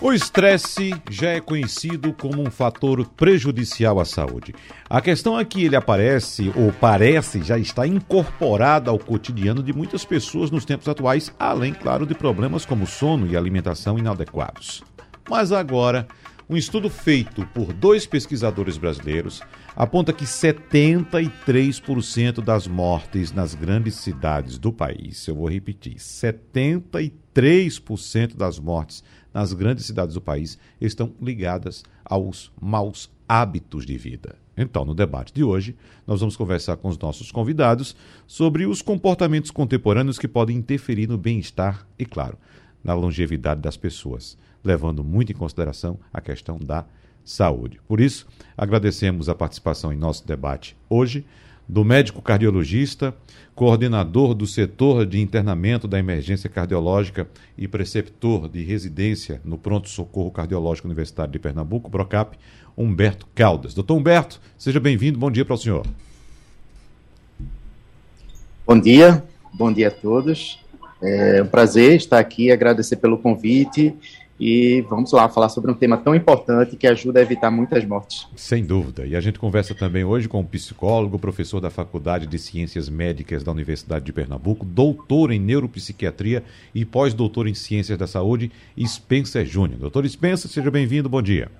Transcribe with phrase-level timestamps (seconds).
[0.00, 4.54] o estresse já é conhecido como um fator prejudicial à saúde.
[4.88, 10.04] A questão é que ele aparece, ou parece, já está incorporado ao cotidiano de muitas
[10.04, 14.84] pessoas nos tempos atuais, além, claro, de problemas como sono e alimentação inadequados.
[15.28, 16.06] Mas agora,
[16.48, 19.42] um estudo feito por dois pesquisadores brasileiros
[19.76, 28.58] aponta que 73% das mortes nas grandes cidades do país, eu vou repetir, 73% das
[28.58, 29.04] mortes
[29.38, 34.34] nas grandes cidades do país estão ligadas aos maus hábitos de vida.
[34.56, 37.94] Então, no debate de hoje, nós vamos conversar com os nossos convidados
[38.26, 42.36] sobre os comportamentos contemporâneos que podem interferir no bem-estar e, claro,
[42.82, 46.84] na longevidade das pessoas, levando muito em consideração a questão da
[47.22, 47.78] saúde.
[47.86, 51.24] Por isso, agradecemos a participação em nosso debate hoje
[51.68, 53.14] do médico cardiologista,
[53.54, 60.30] coordenador do setor de internamento da emergência cardiológica e preceptor de residência no Pronto Socorro
[60.30, 62.38] Cardiológico Universitário de Pernambuco, Procap,
[62.76, 63.74] Humberto Caldas.
[63.74, 65.86] Doutor Humberto, seja bem-vindo, bom dia para o senhor.
[68.66, 70.64] Bom dia, bom dia a todos.
[71.02, 73.94] É um prazer estar aqui, agradecer pelo convite
[74.38, 78.26] e vamos lá falar sobre um tema tão importante que ajuda a evitar muitas mortes.
[78.36, 79.04] Sem dúvida.
[79.04, 83.42] E a gente conversa também hoje com um psicólogo, professor da Faculdade de Ciências Médicas
[83.42, 86.44] da Universidade de Pernambuco, doutor em neuropsiquiatria
[86.74, 88.52] e pós-doutor em Ciências da Saúde,
[88.86, 89.80] Spencer Júnior.
[89.80, 91.50] Doutor Spencer, seja bem-vindo, bom dia.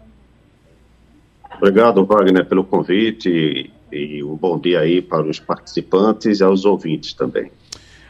[1.57, 7.13] Obrigado, Wagner, pelo convite e um bom dia aí para os participantes e aos ouvintes
[7.13, 7.51] também.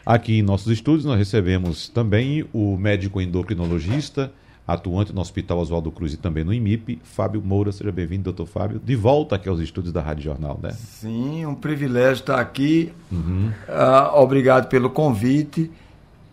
[0.05, 4.31] Aqui em nossos estúdios nós recebemos também o médico endocrinologista,
[4.73, 6.99] atuante no Hospital Oswaldo Cruz e também no IMIP.
[7.03, 8.79] Fábio Moura, seja bem-vindo, doutor Fábio.
[8.83, 10.71] De volta aqui aos estúdios da Rádio Jornal, né?
[10.71, 12.93] Sim, um privilégio estar aqui.
[13.11, 13.51] Uhum.
[13.67, 15.71] Uh, obrigado pelo convite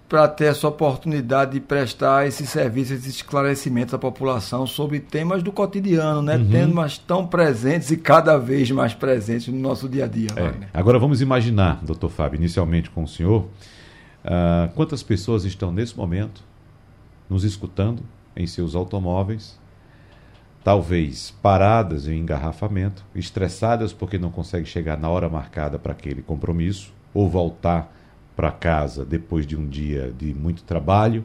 [0.07, 5.51] para ter essa oportunidade de prestar esse serviço, esse esclarecimento à população sobre temas do
[5.51, 6.37] cotidiano, né?
[6.37, 6.51] Uhum.
[6.51, 10.29] Temas tão presentes e cada vez mais presentes no nosso dia a dia.
[10.37, 10.53] É.
[10.75, 13.45] Agora vamos imaginar, doutor Fábio, inicialmente com o senhor,
[14.25, 16.45] uh, quantas pessoas estão nesse momento
[17.29, 18.03] nos escutando
[18.37, 19.59] em seus automóveis,
[20.63, 26.93] talvez paradas em engarrafamento, estressadas porque não conseguem chegar na hora marcada para aquele compromisso
[27.15, 27.93] ou voltar
[28.35, 31.25] para casa depois de um dia de muito trabalho.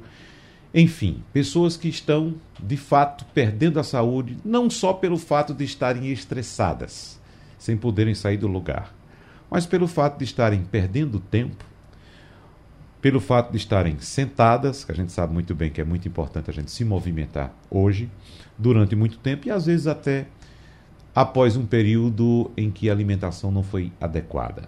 [0.73, 6.09] Enfim, pessoas que estão de fato perdendo a saúde, não só pelo fato de estarem
[6.09, 7.19] estressadas,
[7.57, 8.95] sem poderem sair do lugar,
[9.49, 11.65] mas pelo fato de estarem perdendo tempo
[13.01, 16.49] pelo fato de estarem sentadas, que a gente sabe muito bem que é muito importante
[16.49, 18.09] a gente se movimentar hoje,
[18.57, 20.27] durante muito tempo e às vezes até
[21.13, 24.63] após um período em que a alimentação não foi adequada.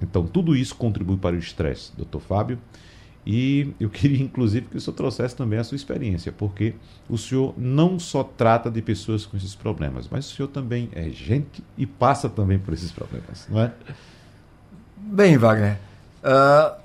[0.00, 2.58] Então, tudo isso contribui para o estresse, doutor Fábio.
[3.26, 6.74] E eu queria, inclusive, que o senhor trouxesse também a sua experiência, porque
[7.08, 11.08] o senhor não só trata de pessoas com esses problemas, mas o senhor também é
[11.10, 13.72] gente e passa também por esses problemas, não é?
[14.96, 15.78] Bem, Wagner,
[16.22, 16.83] uh,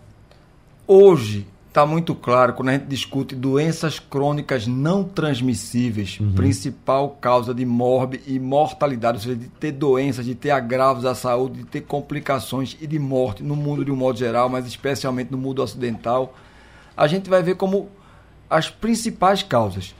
[0.91, 6.33] Hoje está muito claro quando a gente discute doenças crônicas não transmissíveis, uhum.
[6.33, 11.13] principal causa de morte e mortalidade, ou seja, de ter doenças, de ter agravos à
[11.13, 15.29] saúde, de ter complicações e de morte no mundo de um modo geral, mas especialmente
[15.29, 16.33] no mundo ocidental,
[16.97, 17.87] a gente vai ver como
[18.49, 19.93] as principais causas: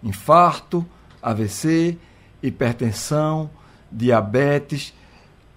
[0.00, 0.86] infarto,
[1.20, 1.98] AVC,
[2.40, 3.50] hipertensão,
[3.90, 4.94] diabetes,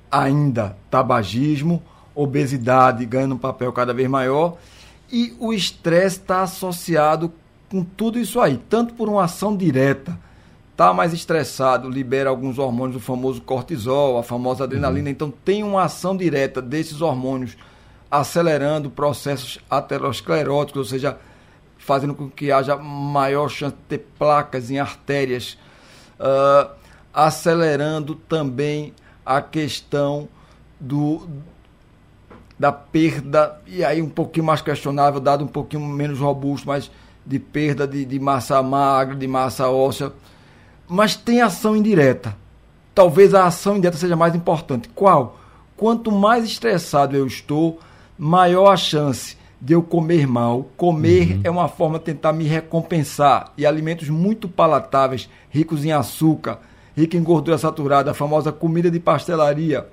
[0.10, 1.80] ainda tabagismo,
[2.16, 4.58] obesidade ganhando um papel cada vez maior
[5.12, 7.32] e o estresse está associado
[7.70, 10.18] com tudo isso aí, tanto por uma ação direta.
[10.72, 15.08] Está mais estressado, libera alguns hormônios, o famoso cortisol, a famosa adrenalina.
[15.08, 15.12] Uhum.
[15.12, 17.58] Então, tem uma ação direta desses hormônios
[18.10, 21.18] acelerando processos ateroscleróticos, ou seja,
[21.78, 25.58] fazendo com que haja maior chance de ter placas em artérias,
[26.20, 26.72] uh,
[27.14, 28.94] acelerando também
[29.26, 30.28] a questão
[30.80, 31.28] do,
[32.60, 36.92] da perda, e aí um pouquinho mais questionável, dado um pouquinho menos robusto, mas
[37.26, 40.12] de perda de, de massa magra, de massa óssea.
[40.86, 42.36] Mas tem ação indireta.
[42.94, 44.90] Talvez a ação indireta seja mais importante.
[44.90, 45.40] Qual?
[45.78, 47.80] Quanto mais estressado eu estou,
[48.18, 50.68] maior a chance de eu comer mal.
[50.76, 51.42] Comer uhum.
[51.46, 53.54] é uma forma de tentar me recompensar.
[53.58, 56.60] E alimentos muito palatáveis, ricos em açúcar,
[56.98, 59.88] ricos em gordura saturada, a famosa comida de pastelaria,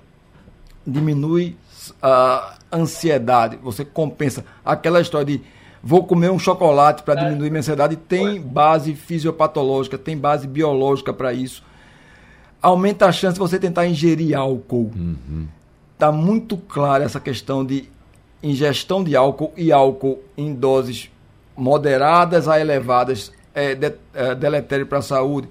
[0.84, 1.56] diminui
[2.03, 5.43] a ansiedade, você compensa aquela história de
[5.83, 11.33] vou comer um chocolate para diminuir minha ansiedade, tem base fisiopatológica, tem base biológica para
[11.33, 11.62] isso.
[12.61, 14.91] Aumenta a chance de você tentar ingerir álcool.
[15.93, 16.17] Está uhum.
[16.17, 17.88] muito clara essa questão de
[18.43, 21.11] ingestão de álcool e álcool em doses
[21.56, 25.49] moderadas a elevadas é, de, é deletério para a saúde.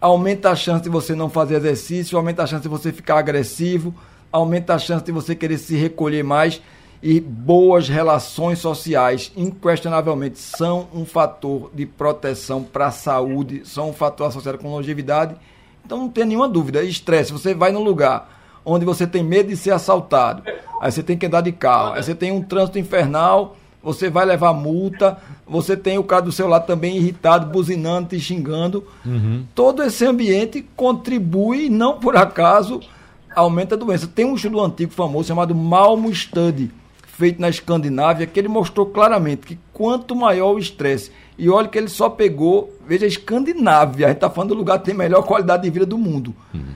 [0.00, 3.94] Aumenta a chance de você não fazer exercício, aumenta a chance de você ficar agressivo,
[4.32, 6.60] aumenta a chance de você querer se recolher mais
[7.02, 13.92] e boas relações sociais, inquestionavelmente, são um fator de proteção para a saúde, são um
[13.92, 15.34] fator associado com longevidade.
[15.84, 16.82] Então não tem nenhuma dúvida.
[16.82, 20.42] Estresse, você vai num lugar onde você tem medo de ser assaltado,
[20.80, 24.26] aí você tem que andar de carro, aí você tem um trânsito infernal, você vai
[24.26, 25.16] levar multa,
[25.46, 28.86] você tem o cara do seu lado também irritado, buzinando, te xingando.
[29.04, 29.44] Uhum.
[29.54, 32.80] Todo esse ambiente contribui, não por acaso,
[33.34, 34.06] aumenta a doença.
[34.06, 36.70] Tem um estudo antigo famoso chamado Malmo Study,
[37.06, 41.78] feito na Escandinávia, que ele mostrou claramente que quanto maior o estresse, e olha que
[41.78, 45.22] ele só pegou, veja, a Escandinávia, a gente está falando do lugar que tem melhor
[45.22, 46.34] qualidade de vida do mundo.
[46.52, 46.74] Uhum.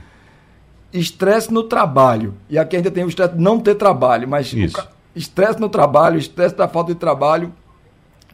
[0.93, 2.35] Estresse no trabalho.
[2.49, 4.55] E aqui ainda tem o estresse de não ter trabalho, mas
[5.15, 7.53] estresse no trabalho, estresse da falta de trabalho,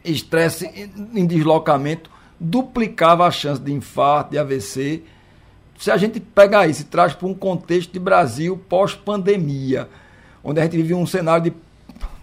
[0.03, 0.69] estresse
[1.13, 2.09] em deslocamento,
[2.39, 5.03] duplicava a chance de infarto, de AVC
[5.81, 9.89] se a gente pegar isso e traz para um contexto de Brasil pós-pandemia,
[10.43, 11.53] onde a gente vive um cenário de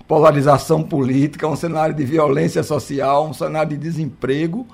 [0.07, 4.65] polarização política, um cenário de violência social, um cenário de desemprego,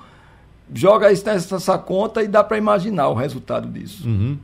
[0.71, 4.07] joga isso nessa conta e dá para imaginar o resultado disso.
[4.07, 4.37] Uhum.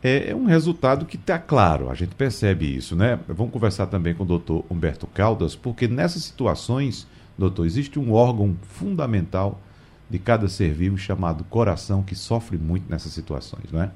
[0.00, 3.18] É, é, um resultado que está claro, a gente percebe isso, né?
[3.26, 7.04] Vamos conversar também com o doutor Humberto Caldas, porque nessas situações,
[7.36, 9.60] doutor, existe um órgão fundamental
[10.08, 13.90] de cada ser vivo chamado coração, que sofre muito nessas situações, não é?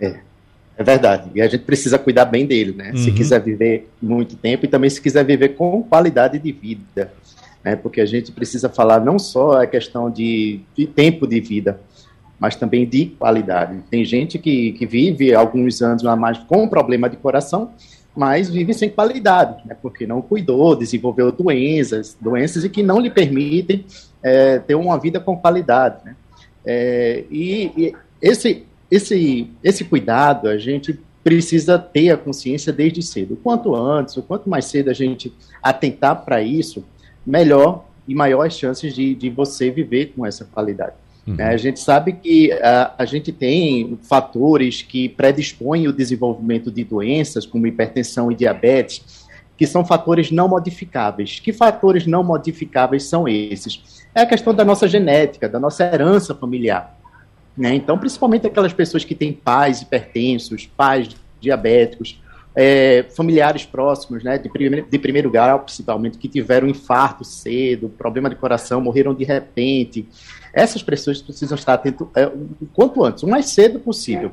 [0.00, 0.20] É,
[0.78, 1.30] é verdade.
[1.34, 2.90] E a gente precisa cuidar bem dele, né?
[2.90, 2.96] Uhum.
[2.96, 7.12] Se quiser viver muito tempo e também se quiser viver com qualidade de vida.
[7.62, 7.76] Né?
[7.76, 11.80] Porque a gente precisa falar não só a questão de, de tempo de vida,
[12.38, 13.82] mas também de qualidade.
[13.90, 17.72] Tem gente que, que vive alguns anos a mais com problema de coração
[18.16, 23.10] mas vive sem qualidade, né, porque não cuidou, desenvolveu doenças, doenças e que não lhe
[23.10, 23.84] permitem
[24.22, 26.04] é, ter uma vida com qualidade.
[26.04, 26.16] Né.
[26.64, 33.36] É, e, e esse, esse, esse cuidado a gente precisa ter a consciência desde cedo.
[33.42, 36.84] Quanto antes, o quanto mais cedo a gente atentar para isso,
[37.26, 40.94] melhor e maiores chances de, de você viver com essa qualidade.
[41.26, 41.36] Uhum.
[41.38, 46.84] É, a gente sabe que a, a gente tem fatores que predispõem o desenvolvimento de
[46.84, 49.26] doenças, como hipertensão e diabetes,
[49.56, 51.40] que são fatores não modificáveis.
[51.40, 54.04] Que fatores não modificáveis são esses?
[54.14, 56.96] É a questão da nossa genética, da nossa herança familiar.
[57.56, 57.74] Né?
[57.74, 61.08] Então, principalmente aquelas pessoas que têm pais hipertensos, pais
[61.40, 62.20] diabéticos,
[62.54, 68.30] é, familiares próximos, né, de, primeiro, de primeiro grau, principalmente, que tiveram infarto cedo, problema
[68.30, 70.08] de coração, morreram de repente.
[70.56, 74.32] Essas pessoas precisam estar atentas é, o quanto antes, o mais cedo possível.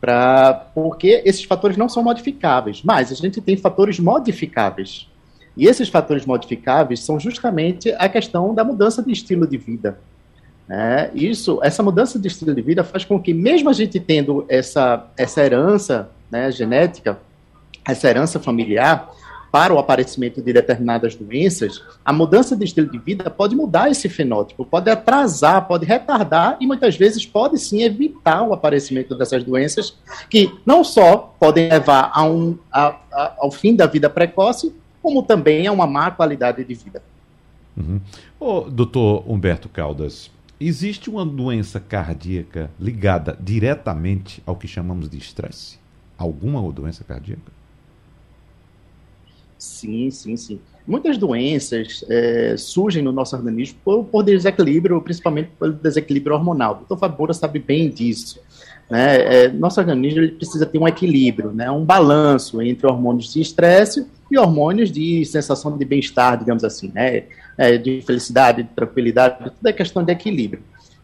[0.00, 5.06] Pra, porque esses fatores não são modificáveis, mas a gente tem fatores modificáveis.
[5.54, 9.98] E esses fatores modificáveis são justamente a questão da mudança de estilo de vida.
[10.66, 11.10] Né?
[11.14, 15.08] Isso, essa mudança de estilo de vida faz com que, mesmo a gente tendo essa,
[15.14, 17.18] essa herança né, genética,
[17.86, 19.10] essa herança familiar
[19.50, 24.08] para o aparecimento de determinadas doenças, a mudança de estilo de vida pode mudar esse
[24.08, 29.96] fenótipo, pode atrasar, pode retardar e muitas vezes pode sim evitar o aparecimento dessas doenças
[30.28, 35.22] que não só podem levar a um, a, a, ao fim da vida precoce, como
[35.22, 37.02] também a uma má qualidade de vida.
[37.76, 38.00] Uhum.
[38.38, 40.30] Oh, doutor Humberto Caldas,
[40.60, 45.78] existe uma doença cardíaca ligada diretamente ao que chamamos de estresse?
[46.16, 47.59] Alguma doença cardíaca?
[49.60, 50.58] Sim, sim, sim.
[50.86, 56.72] Muitas doenças é, surgem no nosso organismo por, por, desequilíbrio, principalmente pelo desequilíbrio hormonal.
[56.72, 58.40] O doutor Fabora sabe bem disso.
[58.88, 59.44] Né?
[59.44, 61.70] É, nosso organismo precisa ter um equilíbrio, né?
[61.70, 67.24] um balanço entre hormônios de estresse e hormônios de sensação de bem-estar, digamos assim, né?
[67.58, 70.62] É, de felicidade, de tranquilidade, tudo é questão de equilíbrio.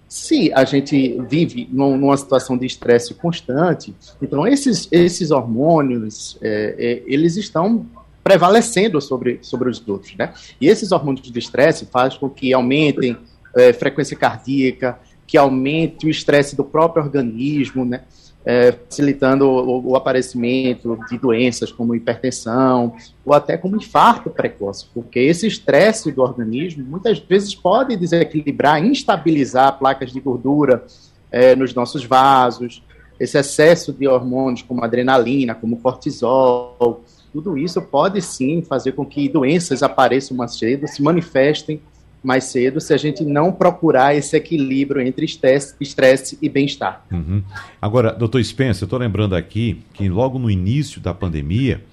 [0.08, 7.02] Se a gente vive numa situação de estresse constante, então esses, esses hormônios, é, é
[7.06, 7.84] eles estão
[8.26, 10.34] prevalecendo sobre, sobre os outros, né?
[10.60, 13.16] E esses hormônios de estresse fazem com que aumentem
[13.54, 18.00] é, frequência cardíaca, que aumente o estresse do próprio organismo, né?
[18.44, 25.18] É, facilitando o, o, aparecimento de doenças como hipertensão ou até como infarto precoce, porque
[25.18, 30.84] esse estresse do organismo muitas vezes pode desequilibrar, instabilizar placas de gordura
[31.30, 32.82] é, nos nossos vasos,
[33.18, 37.04] esse excesso de hormônios como adrenalina, como cortisol,
[37.36, 41.82] tudo isso pode sim fazer com que doenças apareçam mais cedo, se manifestem
[42.24, 47.04] mais cedo, se a gente não procurar esse equilíbrio entre estresse, e bem-estar.
[47.12, 47.42] Uhum.
[47.80, 51.84] Agora, doutor Spencer, eu estou lembrando aqui que logo no início da pandemia,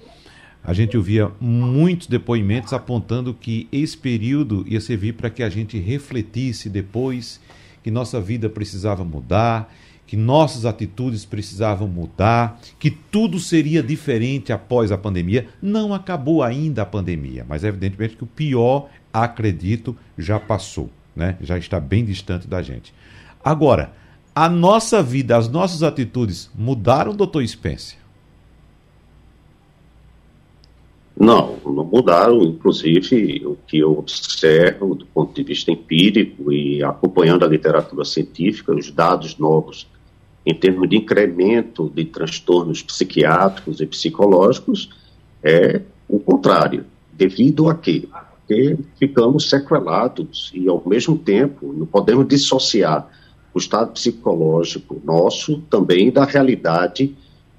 [0.64, 5.78] a gente ouvia muitos depoimentos apontando que esse período ia servir para que a gente
[5.78, 7.38] refletisse depois
[7.82, 9.70] que nossa vida precisava mudar,
[10.06, 15.48] que nossas atitudes precisavam mudar, que tudo seria diferente após a pandemia.
[15.60, 21.36] Não acabou ainda a pandemia, mas evidentemente que o pior, acredito, já passou, né?
[21.40, 22.92] Já está bem distante da gente.
[23.42, 23.92] Agora,
[24.34, 27.98] a nossa vida, as nossas atitudes mudaram, doutor Spencer?
[31.16, 32.42] Não, não mudaram.
[32.42, 38.74] Inclusive, o que eu observo do ponto de vista empírico e acompanhando a literatura científica,
[38.74, 39.86] os dados novos
[40.46, 44.90] em termos de incremento de transtornos psiquiátricos e psicológicos,
[45.42, 46.84] é o contrário.
[47.12, 48.08] Devido a quê?
[48.46, 53.08] Porque ficamos sequelados e, ao mesmo tempo, não podemos dissociar
[53.54, 57.14] o estado psicológico nosso também da realidade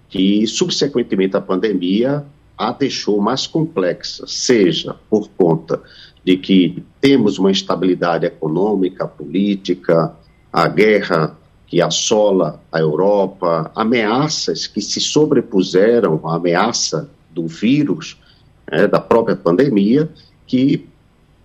[0.09, 2.25] que, subsequentemente à pandemia,
[2.57, 5.81] a deixou mais complexa, seja por conta
[6.23, 10.15] de que temos uma instabilidade econômica, política,
[10.51, 18.17] a guerra que assola a Europa, ameaças que se sobrepuseram à ameaça do vírus,
[18.71, 20.09] né, da própria pandemia,
[20.45, 20.85] que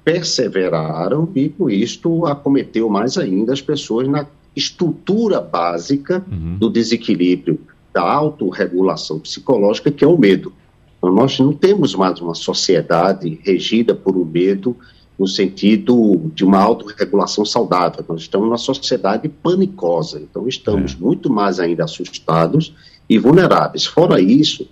[0.05, 6.57] perseveraram e, com isto, acometeu mais ainda as pessoas na estrutura básica uhum.
[6.59, 7.61] do desequilíbrio
[7.93, 10.53] da autorregulação psicológica, que é o medo.
[10.99, 14.77] Então, nós não temos mais uma sociedade regida por um medo
[15.21, 18.03] no sentido de uma autorregulação saudável.
[18.09, 20.97] Nós estamos numa sociedade panicosa, então estamos é.
[20.99, 22.75] muito mais ainda assustados
[23.07, 23.85] e vulneráveis.
[23.85, 24.67] Fora isso,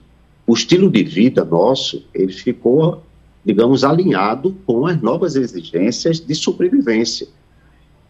[0.46, 3.02] o estilo de vida nosso, ele ficou,
[3.44, 7.28] digamos, alinhado com as novas exigências de sobrevivência.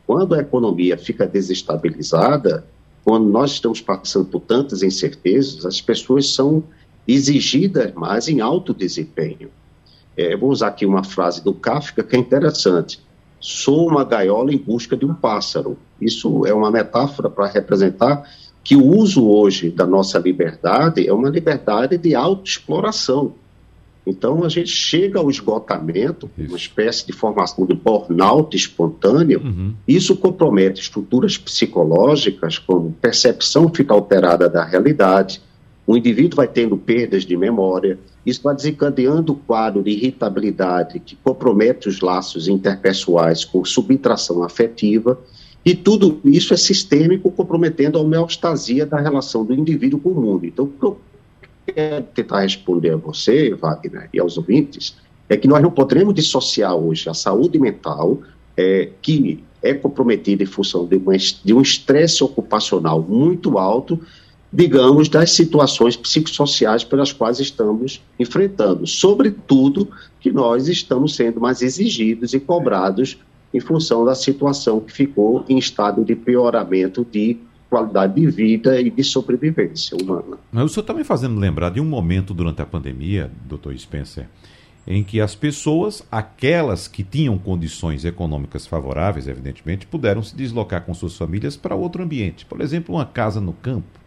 [0.07, 2.65] Quando a economia fica desestabilizada,
[3.03, 6.63] quando nós estamos passando por tantas incertezas, as pessoas são
[7.05, 9.51] exigidas mais em alto desempenho.
[10.19, 13.01] É, vou usar aqui uma frase do Kafka que é interessante.
[13.39, 15.79] Sou uma gaiola em busca de um pássaro.
[16.03, 18.29] Isso é uma metáfora para representar
[18.65, 23.35] que o uso hoje da nossa liberdade é uma liberdade de autoexploração.
[24.05, 26.49] Então a gente chega ao esgotamento, Isso.
[26.49, 29.41] uma espécie de formação de burnout espontâneo.
[29.41, 29.75] Uhum.
[29.87, 35.41] Isso compromete estruturas psicológicas, como percepção fica alterada da realidade,
[35.89, 41.17] o indivíduo vai tendo perdas de memória, isso vai desencadeando o quadro de irritabilidade que
[41.17, 45.19] compromete os laços interpessoais com subtração afetiva,
[45.65, 50.45] e tudo isso é sistêmico, comprometendo a homeostasia da relação do indivíduo com o mundo.
[50.45, 51.01] Então, o que eu
[51.67, 54.95] quero tentar responder a você, Wagner, e aos ouvintes,
[55.27, 58.21] é que nós não podemos dissociar hoje a saúde mental,
[58.55, 63.99] é, que é comprometida em função de, uma, de um estresse ocupacional muito alto,
[64.53, 68.87] digamos, das situações psicossociais pelas quais estamos enfrentando.
[68.87, 69.89] Sobretudo
[70.21, 73.19] que nós estamos sendo mais exigidos e cobrados
[73.53, 77.39] em função da situação que ficou em estado de pioramento de
[77.69, 80.39] qualidade de vida e de sobrevivência humana.
[80.51, 84.27] Mas o senhor está me fazendo lembrar de um momento durante a pandemia, doutor Spencer,
[84.87, 90.95] em que as pessoas, aquelas que tinham condições econômicas favoráveis, evidentemente, puderam se deslocar com
[90.95, 92.47] suas famílias para outro ambiente.
[92.47, 93.98] Por exemplo, uma casa no campo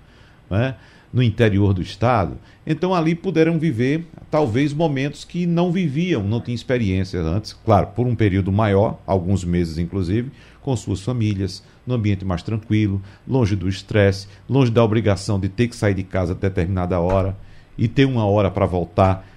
[0.52, 0.76] né,
[1.12, 2.38] no interior do estado.
[2.68, 8.06] Então ali puderam viver talvez momentos que não viviam, não tinham experiência antes, claro, por
[8.06, 10.32] um período maior, alguns meses inclusive,
[10.62, 15.68] com suas famílias, no ambiente mais tranquilo, longe do estresse, longe da obrigação de ter
[15.68, 17.36] que sair de casa a determinada hora
[17.78, 19.28] e ter uma hora para voltar.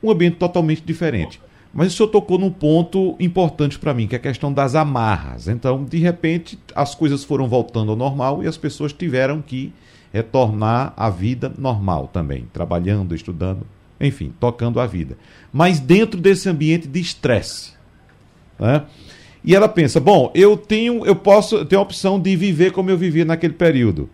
[0.00, 1.40] Um ambiente totalmente diferente.
[1.74, 5.48] Mas o senhor tocou num ponto importante para mim, que é a questão das amarras.
[5.48, 9.72] Então, de repente, as coisas foram voltando ao normal e as pessoas tiveram que
[10.12, 13.66] retornar à vida normal também, trabalhando, estudando,
[14.00, 15.16] enfim, tocando a vida.
[15.52, 17.72] Mas dentro desse ambiente de estresse.
[18.58, 18.84] Né?
[19.44, 22.98] E ela pensa: bom, eu tenho, eu posso, tenho a opção de viver como eu
[22.98, 24.08] vivia naquele período.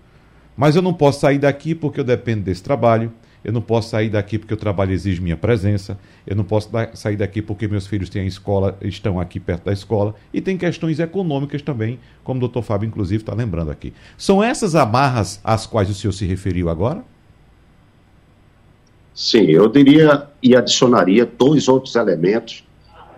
[0.57, 3.13] Mas eu não posso sair daqui porque eu dependo desse trabalho,
[3.45, 7.17] eu não posso sair daqui porque o trabalho exige minha presença, eu não posso sair
[7.17, 10.99] daqui porque meus filhos têm a escola, estão aqui perto da escola, e tem questões
[10.99, 13.93] econômicas também, como o doutor Fábio, inclusive, está lembrando aqui.
[14.17, 17.05] São essas amarras às quais o senhor se referiu agora?
[19.15, 22.65] Sim, eu diria e adicionaria dois outros elementos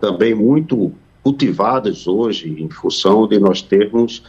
[0.00, 0.92] também muito
[1.22, 4.22] cultivados hoje em função de nós termos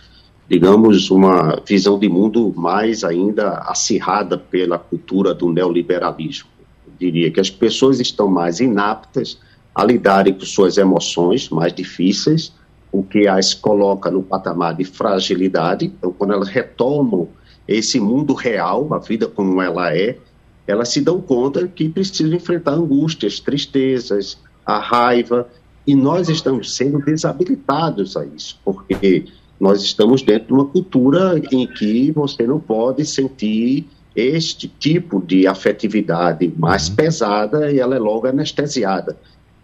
[0.49, 6.49] digamos, uma visão de mundo mais ainda acirrada pela cultura do neoliberalismo.
[6.97, 9.37] diria que as pessoas estão mais inaptas
[9.75, 12.51] a lidarem com suas emoções mais difíceis,
[12.91, 15.85] o que as coloca no patamar de fragilidade.
[15.85, 17.27] Então, quando elas retomam
[17.67, 20.17] esse mundo real, a vida como ela é,
[20.65, 25.47] elas se dão conta que precisam enfrentar angústias, tristezas, a raiva,
[25.85, 29.25] e nós estamos sendo desabilitados a isso, porque
[29.59, 35.47] nós estamos dentro de uma cultura em que você não pode sentir este tipo de
[35.47, 36.95] afetividade mais uhum.
[36.95, 39.17] pesada e ela é logo anestesiada.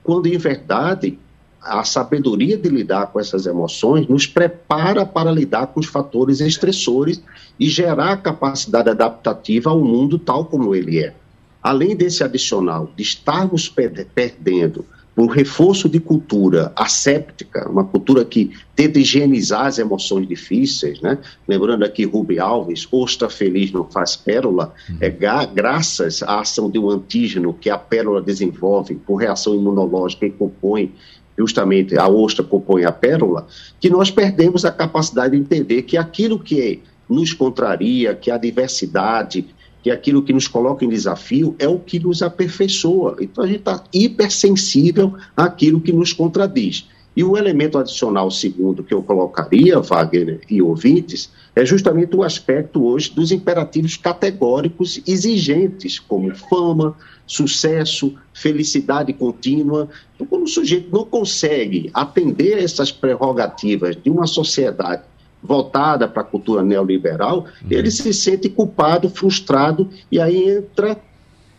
[0.03, 1.17] Quando, em verdade,
[1.61, 7.23] a sabedoria de lidar com essas emoções nos prepara para lidar com os fatores estressores
[7.59, 11.13] e gerar capacidade adaptativa ao mundo tal como ele é.
[11.61, 14.85] Além desse adicional de estarmos perdendo
[15.15, 21.19] um reforço de cultura asséptica, uma cultura que tenta higienizar as emoções difíceis, né?
[21.47, 24.97] Lembrando aqui Rubi Alves, ostra feliz não faz pérola, uhum.
[24.99, 30.31] é graças à ação de um antígeno que a pérola desenvolve por reação imunológica e
[30.31, 30.91] compõe
[31.37, 33.47] justamente a ostra compõe a pérola,
[33.79, 39.47] que nós perdemos a capacidade de entender que aquilo que nos contraria, que a diversidade,
[39.83, 43.17] que aquilo que nos coloca em desafio é o que nos aperfeiçoa.
[43.19, 46.87] Então a gente está hipersensível àquilo que nos contradiz.
[47.15, 52.83] E o elemento adicional segundo que eu colocaria, Wagner e ouvintes, é justamente o aspecto
[52.83, 56.95] hoje dos imperativos categóricos exigentes, como fama,
[57.27, 59.89] sucesso, felicidade contínua.
[60.15, 65.03] Então, quando o sujeito não consegue atender essas prerrogativas de uma sociedade
[65.43, 67.67] voltada para a cultura neoliberal, uhum.
[67.69, 70.97] ele se sente culpado, frustrado, e aí entra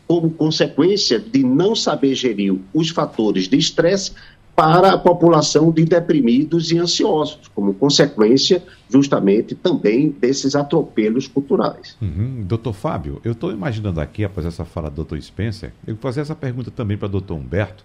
[0.07, 4.12] como consequência de não saber gerir os fatores de estresse
[4.55, 11.97] para a população de deprimidos e ansiosos, como consequência justamente também desses atropelos culturais.
[12.00, 12.45] Uhum.
[12.47, 16.21] Doutor Fábio, eu estou imaginando aqui, após essa fala do doutor Spencer, eu vou fazer
[16.21, 17.85] essa pergunta também para o doutor Humberto,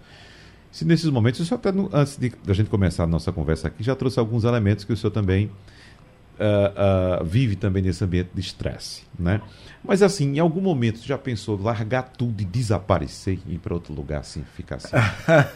[0.70, 1.60] se nesses momentos, o senhor
[1.92, 4.96] antes de a gente começar a nossa conversa aqui, já trouxe alguns elementos que o
[4.96, 5.50] senhor também
[6.40, 9.40] uh, uh, vive também nesse ambiente de estresse, né?
[9.84, 13.94] Mas assim, em algum momento já pensou largar tudo e desaparecer e ir para outro
[13.94, 14.96] lugar assim, ficar assim,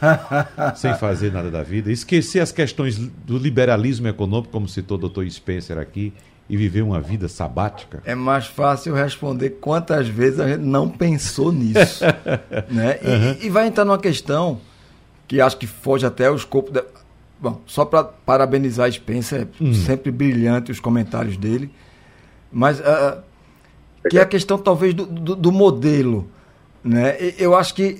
[0.76, 5.28] sem fazer nada da vida, esquecer as questões do liberalismo econômico, como citou o doutor
[5.30, 6.12] Spencer aqui,
[6.48, 8.02] e viver uma vida sabática?
[8.04, 12.04] É mais fácil responder quantas vezes a gente não pensou nisso.
[12.70, 12.98] né?
[13.02, 13.36] E, uhum.
[13.42, 14.60] e, vai entrar numa questão
[15.26, 16.70] que acho que foge até o escopo.
[16.70, 16.84] Da...
[17.44, 19.74] Bom, só para parabenizar Spencer, é hum.
[19.74, 21.70] sempre brilhante os comentários dele,
[22.50, 23.20] mas uh,
[24.08, 26.26] que é a questão talvez do, do, do, modelo.
[26.82, 27.34] Né?
[27.36, 27.98] Eu acho que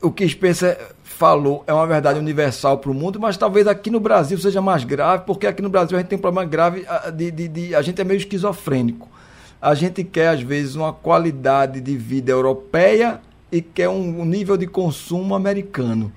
[0.00, 3.98] o que Spencer falou é uma verdade universal para o mundo, mas talvez aqui no
[3.98, 7.32] Brasil seja mais grave, porque aqui no Brasil a gente tem um problema grave de,
[7.32, 9.08] de, de a gente é meio esquizofrênico.
[9.60, 13.20] A gente quer, às vezes, uma qualidade de vida europeia
[13.50, 16.12] e quer um nível de consumo americano.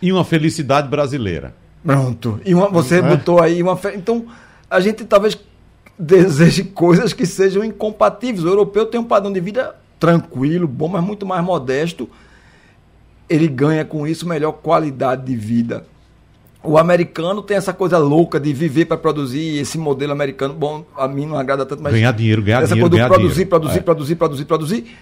[0.00, 1.60] E uma felicidade brasileira.
[1.84, 2.40] Pronto.
[2.44, 3.02] E uma, você é?
[3.02, 3.78] botou aí uma.
[3.94, 4.26] Então,
[4.70, 5.38] a gente talvez
[5.98, 8.44] deseje coisas que sejam incompatíveis.
[8.44, 12.08] O europeu tem um padrão de vida tranquilo, bom, mas muito mais modesto.
[13.28, 15.86] Ele ganha com isso melhor qualidade de vida.
[16.62, 21.08] O americano tem essa coisa louca de viver para produzir, esse modelo americano, bom, a
[21.08, 21.92] mim não agrada tanto, mas.
[21.92, 22.94] Ganhar dinheiro, ganhar essa dinheiro.
[22.94, 23.82] Essa coisa de produzir, produzir, é.
[23.82, 24.96] produzir, produzir, produzir.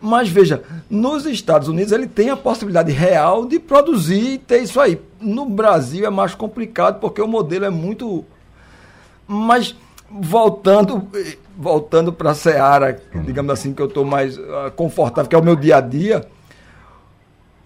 [0.00, 4.80] Mas veja, nos Estados Unidos ele tem a possibilidade real de produzir e ter isso
[4.80, 5.00] aí.
[5.20, 8.24] No Brasil é mais complicado porque o modelo é muito.
[9.26, 9.74] Mas
[10.08, 11.08] voltando
[11.56, 15.42] voltando para a Seara, digamos assim, que eu estou mais uh, confortável, que é o
[15.42, 16.26] meu dia a dia,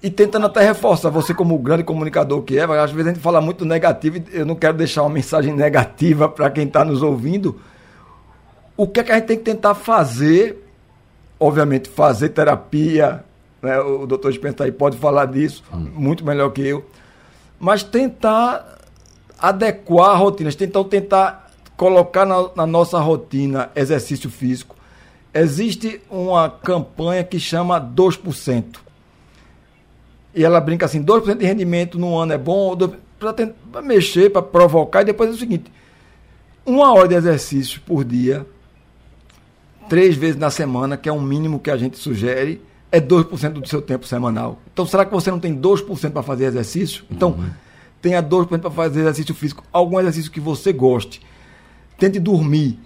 [0.03, 3.41] e tentando até reforçar, você como grande comunicador que é, às vezes a gente fala
[3.41, 7.61] muito negativo, e eu não quero deixar uma mensagem negativa para quem está nos ouvindo.
[8.77, 10.70] O que é que a gente tem que tentar fazer
[11.41, 13.25] obviamente, fazer terapia,
[13.63, 13.81] né?
[13.81, 15.89] o doutor Spencer aí pode falar disso hum.
[15.95, 16.85] muito melhor que eu,
[17.59, 18.79] mas tentar
[19.39, 24.77] adequar rotinas, tentar, tentar colocar na, na nossa rotina exercício físico.
[25.33, 28.77] Existe uma campanha que chama 2%.
[30.35, 32.77] E ela brinca assim, 2% de rendimento no ano é bom,
[33.19, 35.73] para mexer, para provocar, e depois é o seguinte,
[36.65, 38.47] uma hora de exercício por dia
[39.91, 43.69] três vezes na semana, que é um mínimo que a gente sugere, é 2% do
[43.69, 44.61] seu tempo semanal.
[44.73, 47.05] Então, será que você não tem 2% para fazer exercício?
[47.11, 47.51] Então, uhum.
[48.01, 51.21] tenha 2% para fazer exercício físico, algum exercício que você goste.
[51.99, 52.79] Tente dormir.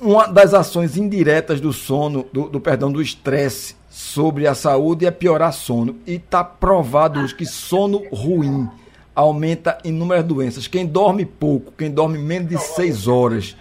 [0.00, 5.10] Uma das ações indiretas do sono, do, do perdão, do estresse sobre a saúde é
[5.10, 5.96] piorar sono.
[6.06, 8.66] E está provado hoje que sono ruim
[9.14, 10.66] aumenta inúmeras doenças.
[10.66, 13.54] Quem dorme pouco, quem dorme menos de 6 horas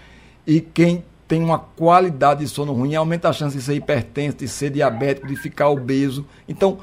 [0.47, 4.49] e quem tem uma qualidade de sono ruim, aumenta a chance de ser hipertenso, de
[4.49, 6.25] ser diabético, de ficar obeso.
[6.45, 6.79] Então,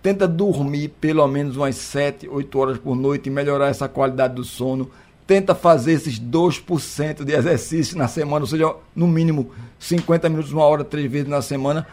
[0.00, 4.44] tenta dormir pelo menos umas 7, 8 horas por noite e melhorar essa qualidade do
[4.44, 4.88] sono.
[5.26, 10.62] Tenta fazer esses 2% de exercício na semana, ou seja, no mínimo 50 minutos, uma
[10.62, 11.84] hora, três vezes na semana.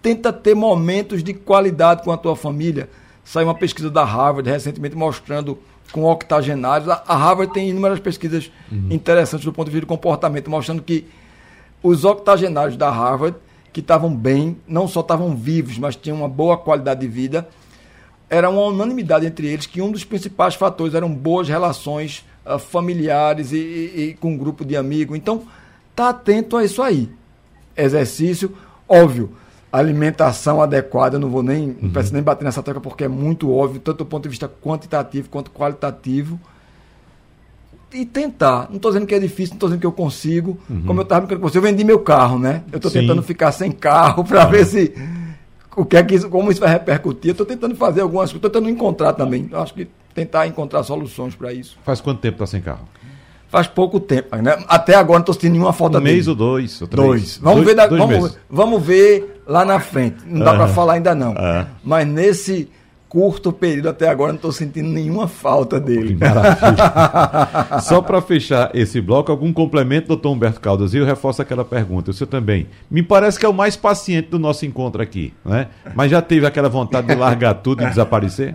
[0.00, 2.88] Tenta ter momentos de qualidade com a tua família.
[3.24, 5.58] Saiu uma pesquisa da Harvard recentemente mostrando
[5.90, 6.88] com octogenários.
[6.88, 8.86] A Harvard tem inúmeras pesquisas uhum.
[8.88, 11.08] interessantes do ponto de vista do comportamento, mostrando que
[11.82, 13.36] os octogenários da Harvard
[13.72, 17.48] que estavam bem, não só estavam vivos, mas tinham uma boa qualidade de vida.
[18.28, 23.52] Era uma unanimidade entre eles que um dos principais fatores eram boas relações uh, familiares
[23.52, 25.16] e, e, e, com um grupo de amigos.
[25.16, 25.42] Então,
[25.94, 27.08] tá atento a isso aí.
[27.76, 28.56] Exercício,
[28.88, 29.32] óbvio,
[29.72, 31.92] alimentação adequada, eu não vou nem, uhum.
[32.12, 35.50] nem bater nessa tecla porque é muito óbvio, tanto do ponto de vista quantitativo quanto
[35.50, 36.38] qualitativo
[37.92, 38.66] e tentar.
[38.68, 40.58] Não estou dizendo que é difícil, não estou dizendo que eu consigo.
[40.68, 40.82] Uhum.
[40.86, 42.62] Como eu estava brincando com você, eu vendi meu carro, né?
[42.72, 44.94] Eu estou tentando ficar sem carro para ver se
[45.76, 47.30] o que é que isso, como isso vai repercutir.
[47.30, 49.48] Eu estou tentando fazer algumas coisas, estou tentando encontrar também.
[49.50, 51.78] Eu acho que tentar encontrar soluções para isso.
[51.84, 52.88] Faz quanto tempo está sem carro?
[53.48, 54.62] Faz pouco tempo, né?
[54.68, 56.14] Até agora não estou sentindo nenhuma falta um dele.
[56.14, 57.06] mês ou dois, ou três.
[57.06, 57.38] Dois.
[57.38, 60.18] Vamos, dois, ver, da, vamos, vamos ver lá na frente.
[60.24, 61.34] Não dá para falar ainda não.
[61.82, 62.68] Mas nesse
[63.10, 66.16] curto período até agora não estou sentindo nenhuma falta dele.
[67.82, 70.94] Só para fechar esse bloco, algum complemento, doutor Humberto Caldas?
[70.94, 72.68] E eu reforço aquela pergunta, você também.
[72.88, 75.66] Me parece que é o mais paciente do nosso encontro aqui, né?
[75.92, 78.54] Mas já teve aquela vontade de largar tudo e desaparecer?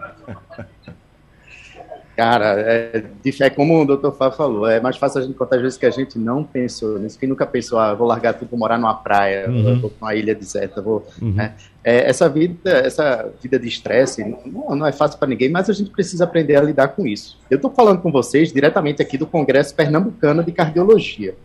[2.15, 3.04] Cara, é,
[3.41, 5.86] é como o doutor Fábio falou, é mais fácil a gente contar as vezes que
[5.86, 8.93] a gente não pensou nisso, que nunca pensou, ah, vou largar tudo, vou morar numa
[8.93, 9.82] praia, uhum.
[9.82, 11.06] vou para uma ilha deserta, vou...
[11.21, 11.34] Uhum.
[11.34, 11.54] Né?
[11.84, 15.73] É, essa vida essa vida de estresse não, não, é fácil para ninguém, mas a
[15.73, 17.38] gente precisa aprender a lidar com isso.
[17.49, 21.36] Eu estou falando com vocês diretamente aqui do Congresso Pernambucano de Cardiologia.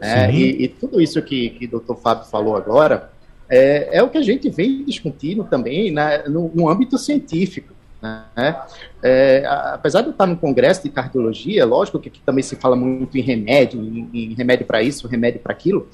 [0.00, 0.32] Né?
[0.32, 3.10] E, e, tudo isso que, que o doutor Fábio falou agora
[3.48, 7.74] é, é o que a gente vem discutindo também né, no, no âmbito científico.
[8.00, 8.56] Né?
[9.02, 12.76] É, apesar de eu estar no congresso de cardiologia, lógico que aqui também se fala
[12.76, 15.88] muito em remédio, em, em remédio para isso, remédio para aquilo,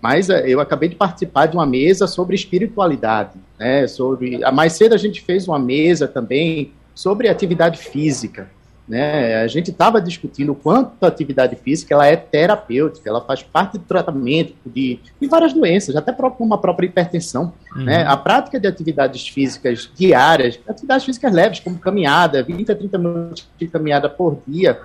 [0.00, 3.86] mas é, eu acabei de participar de uma mesa sobre espiritualidade, né?
[3.86, 8.50] Sobre, mais cedo a gente fez uma mesa também sobre atividade física,
[8.88, 9.42] né?
[9.42, 13.76] A gente estava discutindo o quanto a atividade física ela é terapêutica, ela faz parte
[13.76, 17.52] do tratamento de, de várias doenças, até uma própria hipertensão.
[17.76, 17.84] Uhum.
[17.84, 18.04] Né?
[18.04, 23.48] A prática de atividades físicas diárias, atividades físicas leves, como caminhada, 20 a 30 minutos
[23.58, 24.78] de caminhada por dia,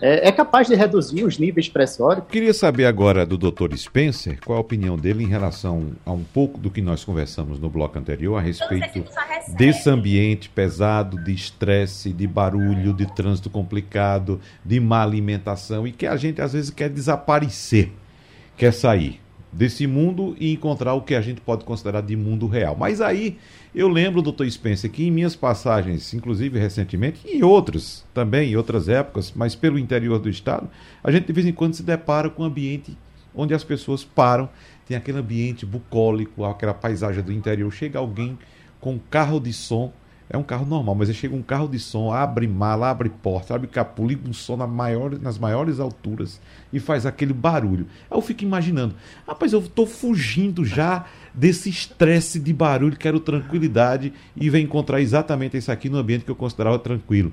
[0.00, 2.30] é, é, capaz de reduzir os níveis pressóricos.
[2.30, 3.74] Queria saber agora do Dr.
[3.76, 7.68] Spencer qual a opinião dele em relação a um pouco do que nós conversamos no
[7.68, 9.04] bloco anterior a respeito
[9.56, 16.06] desse ambiente pesado de estresse, de barulho, de trânsito complicado, de má alimentação e que
[16.06, 17.92] a gente às vezes quer desaparecer,
[18.56, 19.20] quer sair
[19.52, 22.76] desse mundo e encontrar o que a gente pode considerar de mundo real.
[22.78, 23.38] Mas aí
[23.74, 28.88] eu lembro, doutor Spencer, que em minhas passagens, inclusive recentemente, e outras também, em outras
[28.88, 30.68] épocas, mas pelo interior do estado,
[31.02, 32.96] a gente de vez em quando se depara com um ambiente
[33.34, 34.48] onde as pessoas param,
[34.86, 38.38] tem aquele ambiente bucólico, aquela paisagem do interior, chega alguém
[38.80, 39.92] com um carro de som
[40.30, 43.54] é um carro normal, mas aí chega um carro de som, abre mala, abre porta,
[43.54, 46.40] abre capô, liga um som na maior, nas maiores alturas
[46.72, 47.86] e faz aquele barulho.
[48.10, 48.94] Aí eu fico imaginando,
[49.26, 55.56] rapaz, eu estou fugindo já desse estresse de barulho, quero tranquilidade e venho encontrar exatamente
[55.56, 57.32] isso aqui no ambiente que eu considerava tranquilo.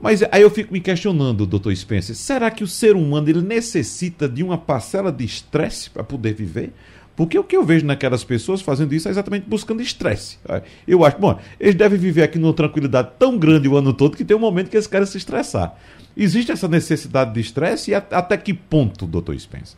[0.00, 4.28] Mas aí eu fico me questionando, doutor Spencer, será que o ser humano ele necessita
[4.28, 6.72] de uma parcela de estresse para poder viver?
[7.18, 10.38] Porque o que eu vejo naquelas pessoas fazendo isso é exatamente buscando estresse.
[10.86, 14.24] Eu acho, bom, eles devem viver aqui numa tranquilidade tão grande o ano todo que
[14.24, 15.76] tem um momento que eles querem se estressar.
[16.16, 19.76] Existe essa necessidade de estresse e até que ponto, doutor Spencer?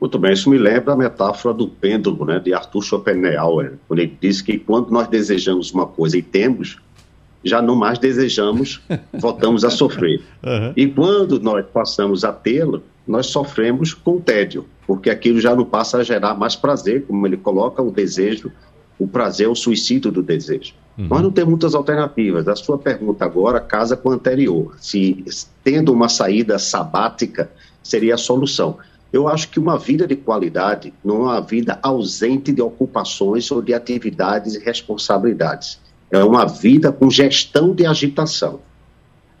[0.00, 4.16] Muito bem, isso me lembra a metáfora do pêndulo, né, de Arthur Schopenhauer, quando ele
[4.18, 6.78] diz que quando nós desejamos uma coisa e temos,
[7.44, 8.80] já não mais desejamos,
[9.12, 10.22] voltamos a sofrer.
[10.46, 10.72] Uhum.
[10.76, 15.98] E quando nós passamos a tê-lo, nós sofremos com tédio, porque aquilo já não passa
[15.98, 18.50] a gerar mais prazer, como ele coloca, o desejo,
[18.98, 20.74] o prazer, o suicídio do desejo.
[20.98, 21.08] Uhum.
[21.08, 22.48] Nós não temos muitas alternativas.
[22.48, 24.74] A sua pergunta agora casa com a anterior.
[24.80, 25.24] Se
[25.62, 27.50] tendo uma saída sabática
[27.82, 28.78] seria a solução.
[29.12, 33.62] Eu acho que uma vida de qualidade não é uma vida ausente de ocupações ou
[33.62, 35.78] de atividades e responsabilidades.
[36.10, 38.60] É uma vida com gestão de agitação.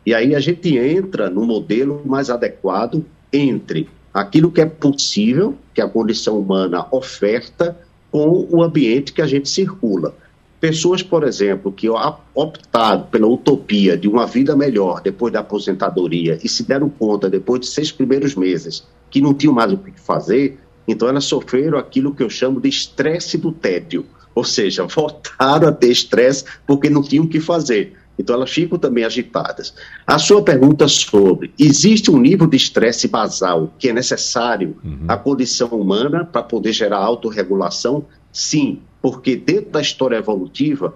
[0.04, 5.80] E aí a gente entra no modelo mais adequado entre aquilo que é possível, que
[5.80, 7.76] a condição humana oferta,
[8.10, 10.14] com o ambiente que a gente circula.
[10.58, 11.86] Pessoas, por exemplo, que
[12.34, 17.60] optaram pela utopia de uma vida melhor depois da aposentadoria e se deram conta, depois
[17.60, 20.58] de seis primeiros meses, que não tinham mais o que fazer,
[20.88, 24.06] então elas sofreram aquilo que eu chamo de estresse do tédio.
[24.34, 27.94] Ou seja, voltaram a ter estresse porque não tinham o que fazer.
[28.18, 29.74] Então elas ficam também agitadas.
[30.06, 35.04] A sua pergunta sobre existe um nível de estresse basal que é necessário uhum.
[35.06, 38.04] à condição humana para poder gerar autorregulação?
[38.32, 40.94] Sim, porque dentro da história evolutiva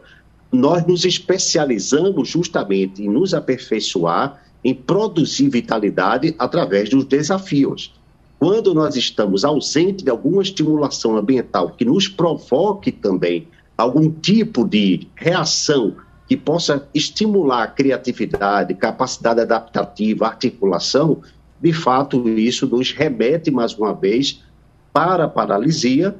[0.52, 7.94] nós nos especializamos justamente em nos aperfeiçoar, em produzir vitalidade através dos desafios.
[8.38, 15.06] Quando nós estamos ausentes de alguma estimulação ambiental que nos provoque também algum tipo de
[15.14, 15.94] reação
[16.30, 21.22] que possa estimular a criatividade, capacidade adaptativa, articulação,
[21.60, 24.40] de fato, isso nos remete mais uma vez
[24.92, 26.14] para a paralisia,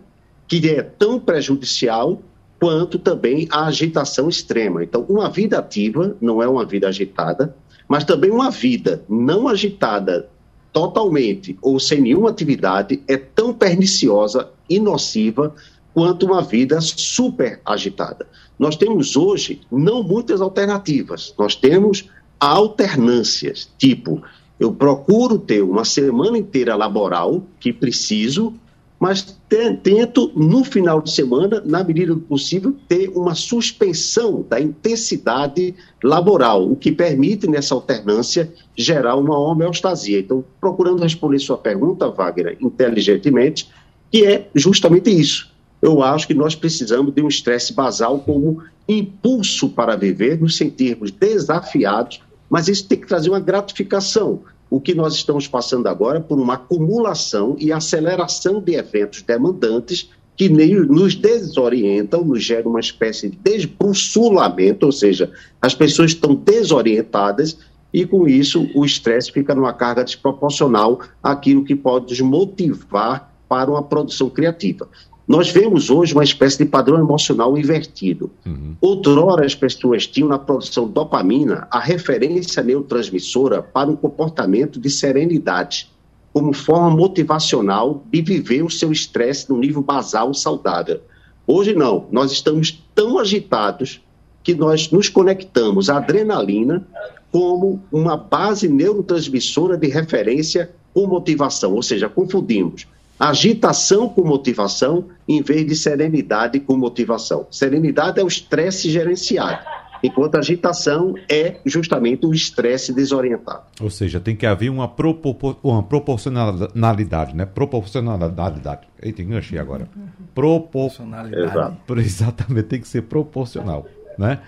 [0.48, 2.20] que é tão prejudicial
[2.58, 4.82] quanto também a agitação extrema.
[4.82, 7.54] Então, uma vida ativa não é uma vida agitada,
[7.86, 10.28] mas também uma vida não agitada
[10.72, 15.54] totalmente ou sem nenhuma atividade é tão perniciosa e nociva
[15.92, 18.26] quanto uma vida super agitada.
[18.58, 24.22] Nós temos hoje não muitas alternativas, nós temos alternâncias, tipo,
[24.58, 28.52] eu procuro ter uma semana inteira laboral, que preciso,
[28.98, 29.38] mas
[29.82, 35.74] tento, no final de semana, na medida do possível, ter uma suspensão da intensidade
[36.04, 40.20] laboral, o que permite, nessa alternância, gerar uma homeostasia.
[40.20, 43.70] Então, procurando responder sua pergunta, Wagner, inteligentemente,
[44.12, 45.49] que é justamente isso
[45.82, 51.10] eu acho que nós precisamos de um estresse basal como impulso para viver, nos sentirmos
[51.10, 54.42] desafiados, mas isso tem que trazer uma gratificação.
[54.68, 60.10] O que nós estamos passando agora é por uma acumulação e aceleração de eventos demandantes
[60.36, 67.58] que nos desorientam, nos geram uma espécie de desbruçulamento, ou seja, as pessoas estão desorientadas
[67.92, 73.70] e com isso o estresse fica numa carga desproporcional àquilo que pode nos motivar para
[73.70, 74.88] uma produção criativa.
[75.30, 78.32] Nós vemos hoje uma espécie de padrão emocional invertido.
[78.44, 78.74] Uhum.
[78.80, 85.88] Outrora, as pessoas tinham na produção dopamina a referência neurotransmissora para um comportamento de serenidade,
[86.32, 91.00] como forma motivacional de viver o seu estresse no nível basal saudável.
[91.46, 94.02] Hoje não, nós estamos tão agitados
[94.42, 96.84] que nós nos conectamos à adrenalina
[97.30, 102.84] como uma base neurotransmissora de referência com motivação, ou seja, confundimos
[103.20, 107.46] agitação com motivação em vez de serenidade com motivação.
[107.50, 109.58] Serenidade é o estresse gerenciado,
[110.02, 113.60] enquanto agitação é justamente o estresse desorientado.
[113.78, 117.44] Ou seja, tem que haver uma, propor uma proporcionalidade, né?
[117.44, 118.88] Proporcionalidade.
[119.02, 119.86] Eita, enganchei agora.
[120.34, 121.50] Proporcionalidade.
[121.50, 121.76] Exato.
[122.00, 124.40] Exatamente, tem que ser proporcional, né?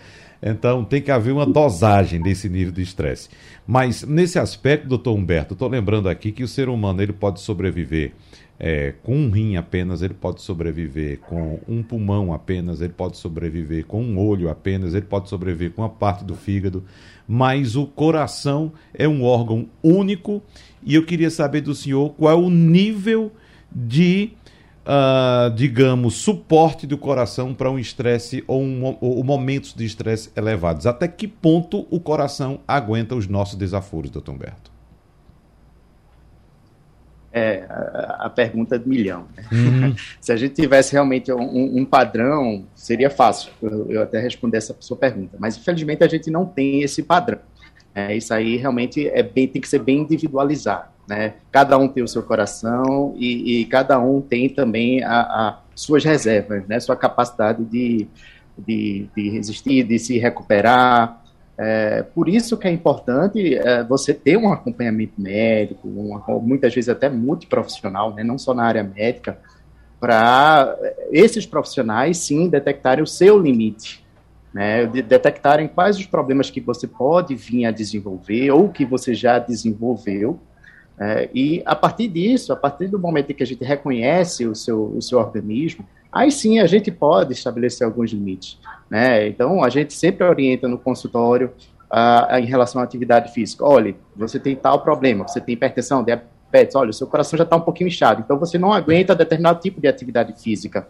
[0.42, 3.28] Então tem que haver uma dosagem desse nível de estresse.
[3.64, 8.12] Mas nesse aspecto, doutor Humberto, estou lembrando aqui que o ser humano ele pode sobreviver
[8.64, 13.84] é, com um rim apenas, ele pode sobreviver com um pulmão apenas, ele pode sobreviver
[13.86, 16.84] com um olho apenas, ele pode sobreviver com uma parte do fígado,
[17.26, 20.40] mas o coração é um órgão único
[20.80, 23.32] e eu queria saber do senhor qual é o nível
[23.74, 24.30] de,
[24.86, 30.86] uh, digamos, suporte do coração para um estresse ou, um, ou momentos de estresse elevados.
[30.86, 34.71] Até que ponto o coração aguenta os nossos desaforos, doutor Humberto?
[37.32, 39.26] É a, a pergunta do milhão.
[39.36, 39.44] Né?
[39.50, 39.94] Uhum.
[40.20, 44.76] Se a gente tivesse realmente um, um padrão, seria fácil eu, eu, até responder essa
[44.78, 45.36] sua pergunta.
[45.38, 47.38] Mas infelizmente a gente não tem esse padrão.
[47.94, 50.88] É, isso aí realmente é bem, tem que ser bem individualizado.
[51.08, 51.34] Né?
[51.50, 56.04] Cada um tem o seu coração e, e cada um tem também a, a suas
[56.04, 56.78] reservas, né?
[56.80, 58.06] sua capacidade de,
[58.56, 61.21] de, de resistir, de se recuperar,
[61.64, 66.88] é, por isso que é importante é, você ter um acompanhamento médico, uma, muitas vezes
[66.88, 69.38] até multiprofissional, né, não só na área médica,
[70.00, 70.76] para
[71.12, 74.04] esses profissionais sim detectarem o seu limite,
[74.52, 79.14] né, de, detectarem quais os problemas que você pode vir a desenvolver ou que você
[79.14, 80.40] já desenvolveu,
[80.98, 84.54] é, e a partir disso, a partir do momento em que a gente reconhece o
[84.56, 88.58] seu, o seu organismo, aí sim a gente pode estabelecer alguns limites.
[88.90, 89.28] Né?
[89.28, 91.52] Então, a gente sempre orienta no consultório
[91.90, 93.64] uh, em relação à atividade física.
[93.64, 97.56] Olha, você tem tal problema, você tem hipertensão, diabetes, olha, o seu coração já está
[97.56, 100.86] um pouquinho inchado, então você não aguenta determinado tipo de atividade física.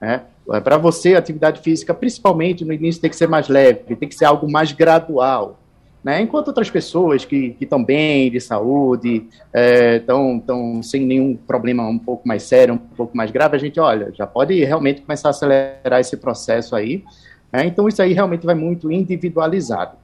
[0.00, 0.22] Né?
[0.62, 4.14] Para você, a atividade física, principalmente no início, tem que ser mais leve, tem que
[4.14, 5.58] ser algo mais gradual.
[6.06, 6.22] Né?
[6.22, 10.40] Enquanto outras pessoas que estão bem de saúde, estão
[10.78, 14.12] é, sem nenhum problema um pouco mais sério, um pouco mais grave, a gente, olha,
[14.14, 17.02] já pode realmente começar a acelerar esse processo aí,
[17.52, 19.96] É, então, isso aí realmente vai muito individualizado.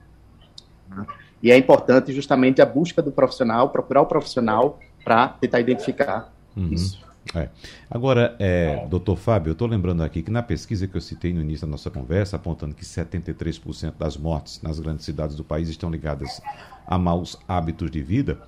[0.90, 1.06] Né?
[1.40, 6.68] E é importante justamente a busca do profissional, procurar o profissional para tentar identificar uhum.
[6.72, 7.00] isso.
[7.34, 7.48] É.
[7.90, 11.40] Agora, é, doutor Fábio, eu estou lembrando aqui que na pesquisa que eu citei no
[11.40, 15.90] início da nossa conversa, apontando que 73% das mortes nas grandes cidades do país estão
[15.90, 16.40] ligadas
[16.86, 18.40] a maus hábitos de vida,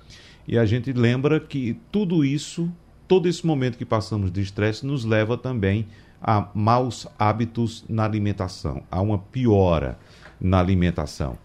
[0.47, 2.69] e a gente lembra que tudo isso,
[3.07, 5.87] todo esse momento que passamos de estresse, nos leva também
[6.21, 9.97] a maus hábitos na alimentação, a uma piora
[10.39, 11.37] na alimentação.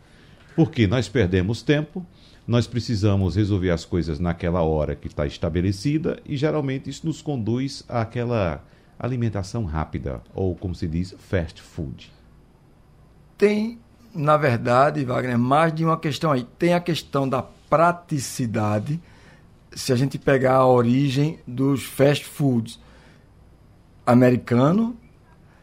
[0.61, 2.05] Porque nós perdemos tempo,
[2.47, 7.83] nós precisamos resolver as coisas naquela hora que está estabelecida e geralmente isso nos conduz
[7.89, 8.63] àquela
[8.99, 12.13] alimentação rápida, ou como se diz, fast food.
[13.39, 13.79] Tem,
[14.15, 16.47] na verdade, Wagner, mais de uma questão aí.
[16.59, 19.01] Tem a questão da praticidade,
[19.73, 22.79] se a gente pegar a origem dos fast foods
[24.05, 24.95] americano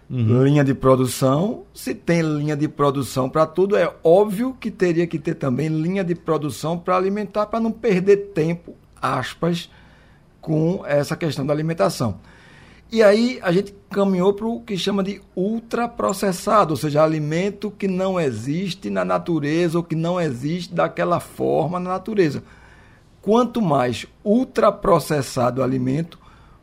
[0.09, 0.43] Uhum.
[0.43, 5.19] Linha de produção, se tem linha de produção para tudo, é óbvio que teria que
[5.19, 9.69] ter também linha de produção para alimentar, para não perder tempo, aspas,
[10.39, 12.19] com essa questão da alimentação.
[12.89, 17.85] E aí a gente caminhou para o que chama de ultraprocessado, ou seja, alimento que
[17.85, 22.41] não existe na natureza ou que não existe daquela forma na natureza.
[23.21, 26.17] Quanto mais ultraprocessado o alimento,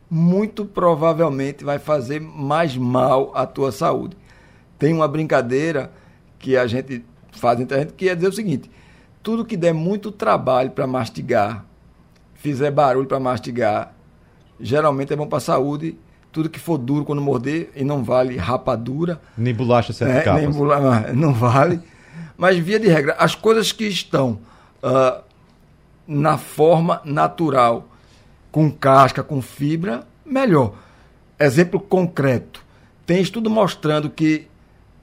[0.09, 4.17] muito provavelmente vai fazer mais mal à tua saúde.
[4.77, 5.91] Tem uma brincadeira
[6.37, 8.69] que a gente faz entre a gente que é dizer o seguinte:
[9.23, 11.65] tudo que der muito trabalho para mastigar,
[12.35, 13.93] fizer barulho para mastigar,
[14.59, 15.97] geralmente é bom para a saúde.
[16.31, 19.21] Tudo que for duro quando morder e não vale rapadura.
[19.37, 21.79] Nem bolacha sete é, Nem bolacha, não vale.
[22.37, 24.39] Mas, via de regra, as coisas que estão
[24.83, 25.23] uh,
[26.05, 27.87] na forma natural
[28.55, 30.75] com casca, com fibra, melhor.
[31.37, 32.63] Exemplo concreto.
[33.05, 34.47] Tem estudo mostrando que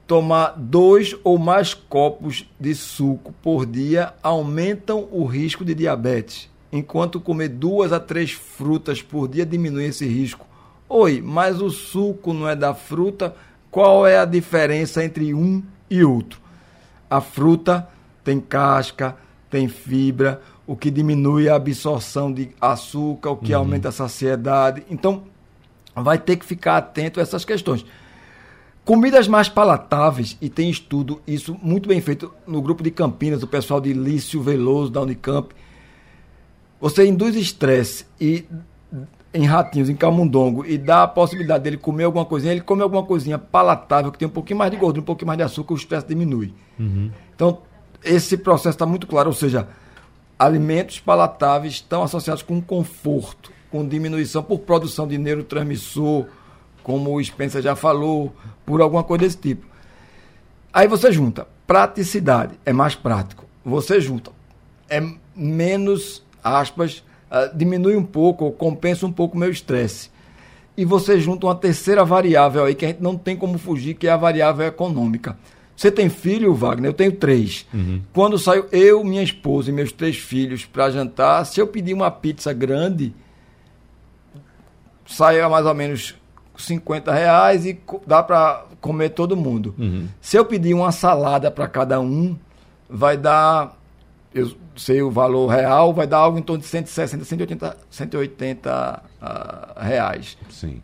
[0.07, 7.21] tomar dois ou mais copos de suco por dia aumentam o risco de diabetes, enquanto
[7.21, 10.47] comer duas a três frutas por dia diminui esse risco.
[10.89, 13.35] Oi, mas o suco não é da fruta?
[13.69, 15.61] Qual é a diferença entre um
[15.91, 16.41] e outro?
[17.07, 17.87] A fruta
[18.23, 19.15] tem casca,
[19.47, 23.59] tem fibra, o que diminui a absorção de açúcar, o que uhum.
[23.59, 24.83] aumenta a saciedade.
[24.89, 25.23] Então,
[25.95, 27.85] vai ter que ficar atento a essas questões.
[28.85, 33.47] Comidas mais palatáveis, e tem estudo isso muito bem feito no grupo de Campinas, o
[33.47, 35.53] pessoal de Lício Veloso, da Unicamp.
[36.81, 38.45] Você induz estresse e
[39.33, 43.03] em ratinhos, em camundongo, e dá a possibilidade dele comer alguma coisinha, ele come alguma
[43.03, 45.77] coisinha palatável, que tem um pouquinho mais de gordura, um pouquinho mais de açúcar, o
[45.77, 46.53] estresse diminui.
[46.79, 47.09] Uhum.
[47.33, 47.59] Então,
[48.03, 49.67] esse processo está muito claro, ou seja,
[50.37, 56.25] alimentos palatáveis estão associados com conforto, com diminuição por produção de neurotransmissor,
[56.83, 58.33] como o Spencer já falou,
[58.65, 59.65] por alguma coisa desse tipo.
[60.71, 63.45] Aí você junta praticidade, é mais prático.
[63.65, 64.31] Você junta,
[64.89, 65.01] é
[65.35, 70.11] menos, aspas, uh, diminui um pouco, ou compensa um pouco o meu estresse.
[70.75, 74.07] E você junta uma terceira variável aí que a gente não tem como fugir, que
[74.07, 75.37] é a variável econômica.
[75.83, 76.91] Você tem filho, Wagner?
[76.91, 77.65] Eu tenho três.
[77.73, 78.01] Uhum.
[78.13, 82.09] Quando saio eu, minha esposa e meus três filhos para jantar, se eu pedir uma
[82.09, 83.13] pizza grande,
[85.05, 86.15] sai a mais ou menos
[86.57, 89.75] 50 reais e dá para comer todo mundo.
[89.77, 90.07] Uhum.
[90.21, 92.37] Se eu pedir uma salada para cada um,
[92.89, 93.77] vai dar,
[94.33, 99.83] eu sei o valor real, vai dar algo em torno de 160, 180, 180 uh,
[99.83, 100.37] reais.
[100.49, 100.81] Sim.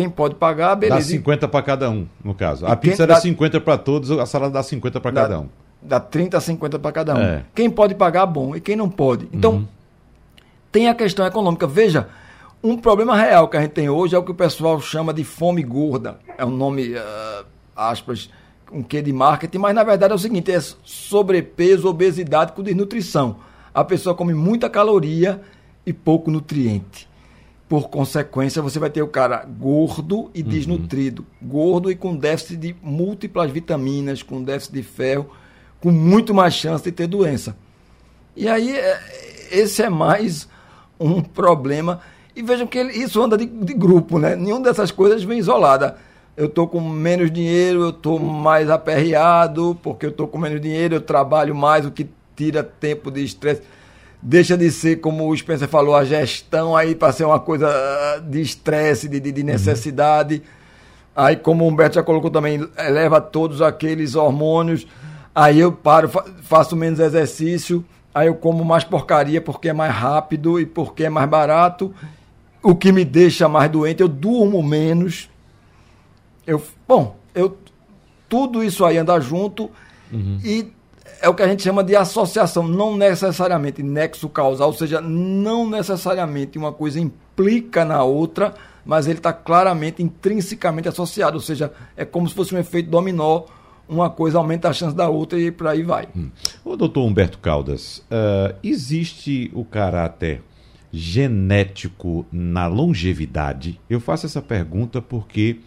[0.00, 0.98] Quem pode pagar, beleza.
[0.98, 2.64] Dá 50 para cada um, no caso.
[2.64, 3.20] A pizza era dá...
[3.20, 5.48] 50 para todos, a salada dá 50 para cada um.
[5.82, 7.20] Dá 30 a 50 para cada um.
[7.20, 7.44] É.
[7.54, 8.56] Quem pode pagar, bom.
[8.56, 9.28] E quem não pode.
[9.30, 9.68] Então, uhum.
[10.72, 11.66] tem a questão econômica.
[11.66, 12.08] Veja,
[12.64, 15.22] um problema real que a gente tem hoje é o que o pessoal chama de
[15.22, 16.18] fome gorda.
[16.38, 17.44] É um nome, uh,
[17.76, 18.30] aspas,
[18.72, 23.36] um quê de marketing, mas na verdade é o seguinte: é sobrepeso, obesidade com desnutrição.
[23.74, 25.42] A pessoa come muita caloria
[25.84, 27.09] e pouco nutriente
[27.70, 30.48] por consequência, você vai ter o cara gordo e uhum.
[30.48, 31.24] desnutrido.
[31.40, 35.30] Gordo e com déficit de múltiplas vitaminas, com déficit de ferro,
[35.80, 37.56] com muito mais chance de ter doença.
[38.34, 39.00] E aí, é,
[39.52, 40.48] esse é mais
[40.98, 42.00] um problema.
[42.34, 44.34] E vejam que ele, isso anda de, de grupo, né?
[44.34, 45.96] Nenhuma dessas coisas vem isolada.
[46.36, 50.96] Eu estou com menos dinheiro, eu estou mais aperreado, porque eu estou com menos dinheiro,
[50.96, 53.62] eu trabalho mais, o que tira tempo de estresse
[54.22, 57.68] deixa de ser, como o Spencer falou, a gestão aí para ser uma coisa
[58.28, 60.36] de estresse, de, de, necessidade.
[60.36, 60.40] Uhum.
[61.16, 64.86] Aí, como o Humberto já colocou também, eleva todos aqueles hormônios.
[65.34, 66.08] Aí eu paro,
[66.42, 67.84] faço menos exercício.
[68.14, 71.94] Aí eu como mais porcaria porque é mais rápido e porque é mais barato.
[72.62, 75.30] O que me deixa mais doente, eu durmo menos.
[76.46, 77.56] Eu, bom, eu
[78.28, 79.70] tudo isso aí anda junto
[80.12, 80.38] uhum.
[80.44, 80.72] e
[81.20, 85.68] é o que a gente chama de associação, não necessariamente nexo causal, ou seja, não
[85.68, 88.54] necessariamente uma coisa implica na outra,
[88.84, 93.42] mas ele está claramente, intrinsecamente associado, ou seja, é como se fosse um efeito dominó,
[93.88, 96.08] uma coisa aumenta a chance da outra e por aí vai.
[96.16, 96.30] Hum.
[96.64, 100.42] O doutor Humberto Caldas, uh, existe o caráter
[100.92, 103.80] genético na longevidade?
[103.90, 105.60] Eu faço essa pergunta porque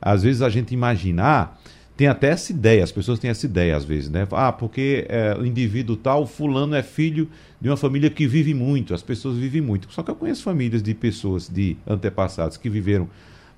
[0.00, 1.48] às vezes a gente imagina, ah,
[1.96, 4.26] tem até essa ideia, as pessoas têm essa ideia às vezes, né?
[4.32, 7.28] Ah, porque é, o indivíduo tal, fulano é filho
[7.60, 9.92] de uma família que vive muito, as pessoas vivem muito.
[9.92, 13.08] Só que eu conheço famílias de pessoas, de antepassados que viveram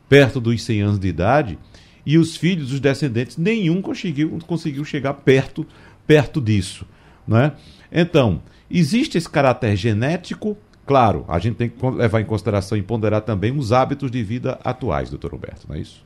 [0.08, 1.58] perto dos 100 anos de idade
[2.04, 5.66] e os filhos, os descendentes, nenhum conseguiu, conseguiu chegar perto,
[6.06, 6.84] perto disso,
[7.26, 7.52] né?
[7.90, 13.22] Então, existe esse caráter genético, claro, a gente tem que levar em consideração e ponderar
[13.22, 16.04] também os hábitos de vida atuais, doutor Roberto, não é isso?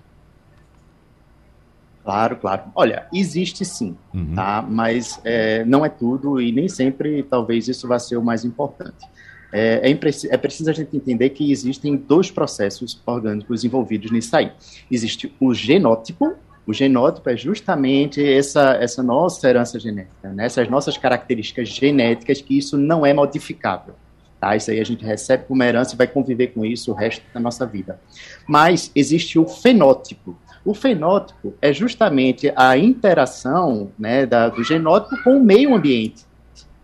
[2.09, 2.63] Claro, claro.
[2.75, 4.35] Olha, existe sim, uhum.
[4.35, 4.65] tá?
[4.67, 9.05] Mas é, não é tudo e nem sempre, talvez, isso vá ser o mais importante.
[9.53, 14.51] É, é, é, preciso a gente entender que existem dois processos orgânicos envolvidos nisso aí.
[14.91, 16.33] Existe o genótipo,
[16.67, 20.47] o genótipo é justamente essa, essa nossa herança genética, né?
[20.47, 23.95] essas nossas características genéticas, que isso não é modificável.
[24.41, 24.57] Tá?
[24.57, 27.41] Isso aí a gente recebe como herança e vai conviver com isso o resto da
[27.41, 28.01] nossa vida.
[28.47, 30.35] Mas existe o fenótipo,
[30.65, 36.25] o fenótipo é justamente a interação né, da, do genótipo com o meio ambiente,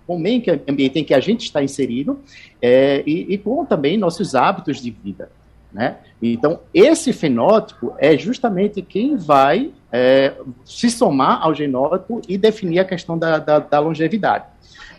[0.07, 2.21] com o meio ambiente em que a gente está inserido
[2.61, 5.31] é, e, e, com também nossos hábitos de vida.
[5.73, 5.97] Né?
[6.23, 10.33] Então, esse fenótipo é justamente quem vai é,
[10.65, 14.45] se somar ao genótipo e definir a questão da, da, da longevidade.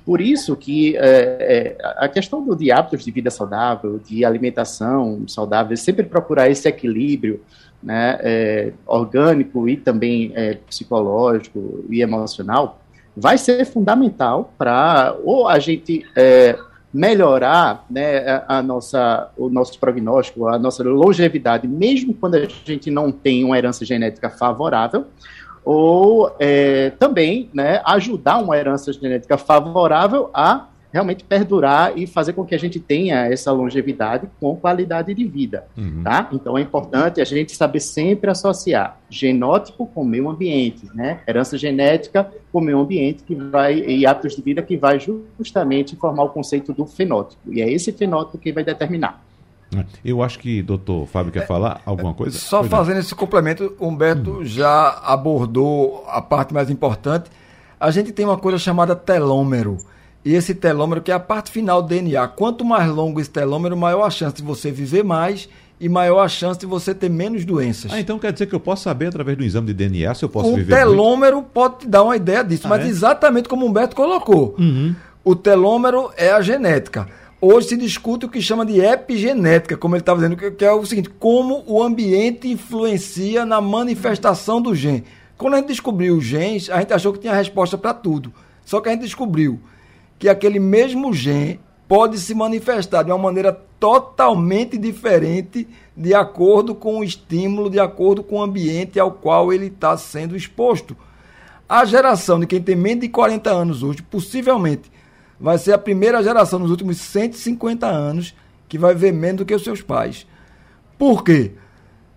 [0.05, 5.27] Por isso que é, é, a questão do, de hábitos de vida saudável, de alimentação
[5.27, 7.41] saudável, sempre procurar esse equilíbrio
[7.85, 12.81] né, é, orgânico e também é, psicológico e emocional,
[13.15, 16.57] vai ser fundamental para ou a gente é,
[16.91, 23.11] melhorar né, a nossa, o nosso prognóstico, a nossa longevidade, mesmo quando a gente não
[23.11, 25.05] tem uma herança genética favorável,
[25.63, 32.45] ou é, também né, ajudar uma herança genética favorável a realmente perdurar e fazer com
[32.45, 36.01] que a gente tenha essa longevidade com qualidade de vida, uhum.
[36.01, 36.29] tá?
[36.31, 41.19] Então é importante a gente saber sempre associar genótipo com meio ambiente, né?
[41.27, 44.97] Herança genética com meio ambiente que vai e hábitos de vida que vai
[45.37, 47.51] justamente formar o conceito do fenótipo.
[47.51, 49.21] E é esse fenótipo que vai determinar.
[49.75, 52.37] É, eu acho que doutor Fábio quer falar alguma coisa.
[52.39, 53.01] Só pois fazendo não.
[53.01, 54.45] esse complemento, Humberto uhum.
[54.45, 57.29] já abordou a parte mais importante.
[57.77, 59.77] A gente tem uma coisa chamada telômero
[60.25, 62.27] e esse telômero, que é a parte final do DNA.
[62.29, 65.47] Quanto mais longo esse telômero, maior a chance de você viver mais
[65.79, 67.93] e maior a chance de você ter menos doenças.
[67.93, 70.29] Ah, então quer dizer que eu posso saber através do exame de DNA se eu
[70.29, 71.49] posso o viver O telômero muito?
[71.49, 72.87] pode te dar uma ideia disso, ah, mas é?
[72.87, 74.55] exatamente como o Humberto colocou.
[74.57, 74.95] Uhum.
[75.23, 77.07] O telômero é a genética.
[77.39, 80.83] Hoje se discute o que chama de epigenética, como ele estava dizendo, que é o
[80.85, 85.03] seguinte: como o ambiente influencia na manifestação do gene.
[85.37, 88.33] Quando a gente descobriu os genes, a gente achou que tinha resposta para tudo.
[88.63, 89.59] Só que a gente descobriu
[90.17, 96.99] que aquele mesmo gene pode se manifestar de uma maneira totalmente diferente de acordo com
[96.99, 100.95] o estímulo, de acordo com o ambiente ao qual ele está sendo exposto.
[101.67, 104.91] A geração de quem tem menos de 40 anos hoje, possivelmente,
[105.39, 108.35] vai ser a primeira geração nos últimos 150 anos
[108.67, 110.25] que vai ver menos do que os seus pais.
[110.97, 111.51] Por quê?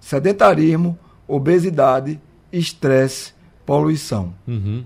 [0.01, 2.21] Sedentarismo, obesidade,
[2.53, 3.33] estresse,
[3.67, 4.35] poluição.
[4.47, 4.85] Uhum.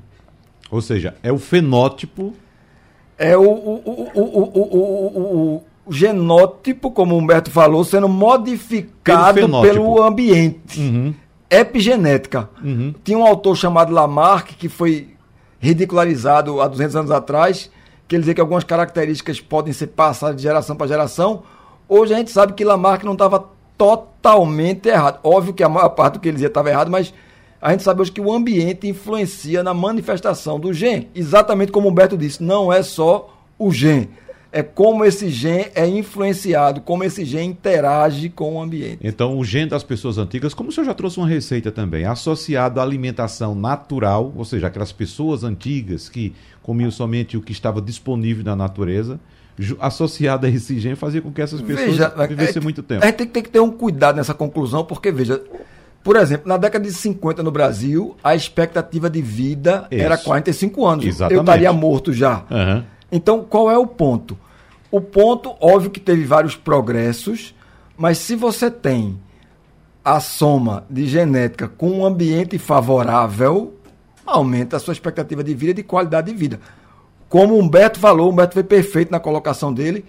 [0.71, 2.35] Ou seja, é o fenótipo
[3.23, 10.81] é o, o, o, o, genótipo, como o Humberto falou, sendo modificado pelo, pelo ambiente.
[10.81, 11.15] Uhum.
[11.49, 12.51] Epigenética.
[12.63, 12.93] Uhum.
[13.05, 15.11] Tinha um autor chamado Lamarck, que foi
[15.61, 17.71] ridicularizado há 200 anos atrás,
[18.09, 21.45] que ele dizia que algumas características podem ser passadas de geração para geração.
[21.89, 23.49] Hoje a gente sabe que Lamarck não estava
[23.79, 25.21] totalmente errado.
[25.23, 27.15] Óbvio que a maior parte do que ele dizia estava errado, mas
[27.63, 31.09] a gente sabe hoje que o ambiente influencia na manifestação do gene.
[31.15, 34.11] Exatamente como o Humberto disse, não é só o gene.
[34.51, 38.99] É como esse gene é influenciado, como esse gene interage com o ambiente.
[39.01, 42.81] Então, o gene das pessoas antigas, como o senhor já trouxe uma receita também, associado
[42.81, 48.45] à alimentação natural, ou seja, aquelas pessoas antigas que comiam somente o que estava disponível
[48.45, 49.21] na natureza,
[49.79, 53.05] associado a esse gene, fazia com que essas pessoas veja, vivessem é, muito tempo.
[53.05, 55.41] A gente tem, tem que ter um cuidado nessa conclusão, porque, veja,
[56.03, 60.03] por exemplo, na década de 50 no Brasil, a expectativa de vida Isso.
[60.03, 61.05] era 45 anos.
[61.05, 61.37] Exatamente.
[61.37, 62.45] Eu estaria morto já.
[62.51, 62.85] Uhum.
[63.11, 64.37] Então, qual é o ponto?
[64.91, 67.55] O ponto, óbvio que teve vários progressos,
[67.97, 69.19] mas se você tem
[70.05, 73.75] a soma de genética com um ambiente favorável
[74.27, 76.61] aumenta a sua expectativa de vida e de qualidade de vida.
[77.29, 80.05] Como o Humberto falou, o Humberto foi perfeito na colocação dele.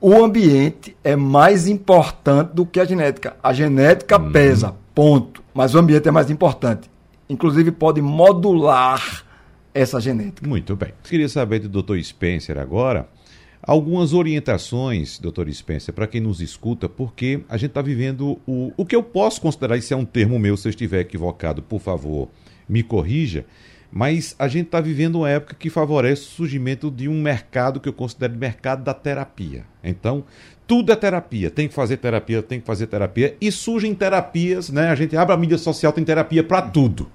[0.00, 3.36] O ambiente é mais importante do que a genética.
[3.42, 4.32] A genética uhum.
[4.32, 5.42] pesa, ponto.
[5.54, 6.90] Mas o ambiente é mais importante.
[7.28, 9.24] Inclusive, pode modular
[9.72, 10.48] essa genética.
[10.48, 10.92] Muito bem.
[11.04, 11.98] Queria saber do Dr.
[12.00, 13.08] Spencer agora
[13.62, 18.86] algumas orientações, doutor Spencer, para quem nos escuta, porque a gente está vivendo o, o
[18.86, 22.28] que eu posso considerar, isso é um termo meu, se eu estiver equivocado, por favor,
[22.68, 23.44] me corrija,
[23.90, 27.88] mas a gente está vivendo uma época que favorece o surgimento de um mercado que
[27.88, 29.64] eu considero mercado da terapia.
[29.82, 30.24] Então,
[30.66, 34.88] tudo é terapia, tem que fazer terapia, tem que fazer terapia, e surgem terapias, né?
[34.88, 37.10] A gente abre a mídia social, tem terapia para tudo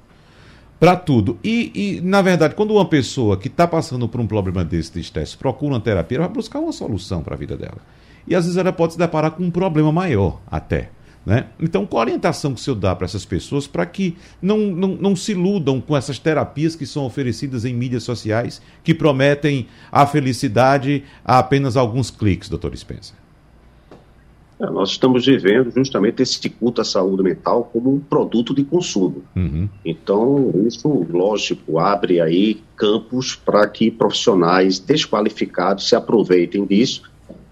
[0.79, 1.39] para tudo.
[1.43, 4.99] E, e, na verdade, quando uma pessoa que está passando por um problema desse de
[4.99, 7.77] estresse procura uma terapia, ela vai buscar uma solução para a vida dela.
[8.27, 10.89] E às vezes ela pode se deparar com um problema maior até.
[11.25, 11.47] Né?
[11.59, 14.89] Então, qual a orientação que o senhor dá para essas pessoas para que não, não,
[14.89, 20.05] não se iludam com essas terapias que são oferecidas em mídias sociais, que prometem a
[20.05, 23.15] felicidade a apenas alguns cliques, doutor Spencer?
[24.59, 29.23] É, nós estamos vivendo justamente esse culto à saúde mental como um produto de consumo.
[29.35, 29.67] Uhum.
[29.83, 37.01] Então, isso, lógico, abre aí campos para que profissionais desqualificados se aproveitem disso.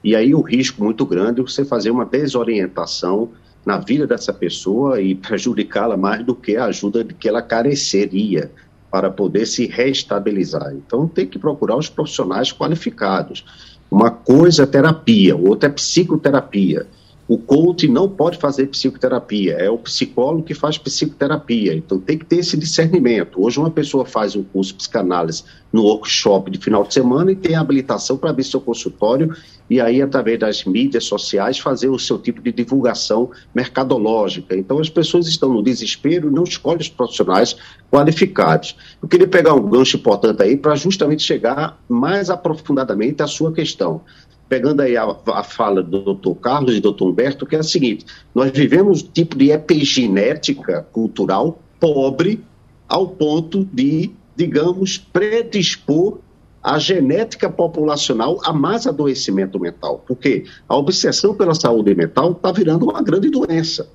[0.03, 3.31] E aí o risco muito grande é você fazer uma desorientação
[3.65, 8.51] na vida dessa pessoa e prejudicá-la mais do que a ajuda que ela careceria
[8.91, 10.73] para poder se reestabilizar.
[10.75, 13.43] Então, tem que procurar os profissionais qualificados.
[13.89, 16.85] Uma coisa é terapia, outra é psicoterapia.
[17.25, 21.73] O coach não pode fazer psicoterapia, é o psicólogo que faz psicoterapia.
[21.73, 23.41] Então tem que ter esse discernimento.
[23.41, 27.35] Hoje uma pessoa faz um curso de psicanálise no workshop de final de semana e
[27.35, 29.33] tem habilitação para abrir seu consultório
[29.69, 34.55] e aí através das mídias sociais fazer o seu tipo de divulgação mercadológica.
[34.55, 37.55] Então as pessoas estão no desespero e não escolhem os profissionais
[37.89, 38.75] qualificados.
[39.01, 44.01] Eu queria pegar um gancho importante aí para justamente chegar mais aprofundadamente à sua questão
[44.47, 47.63] pegando aí a, a fala do doutor Carlos e do doutor Humberto, que é a
[47.63, 52.43] seguinte: nós vivemos um tipo de epigenética cultural pobre
[52.87, 56.19] ao ponto de, digamos, predispor
[56.61, 62.85] a genética populacional a mais adoecimento mental, porque a obsessão pela saúde mental está virando
[62.85, 63.89] uma grande doença.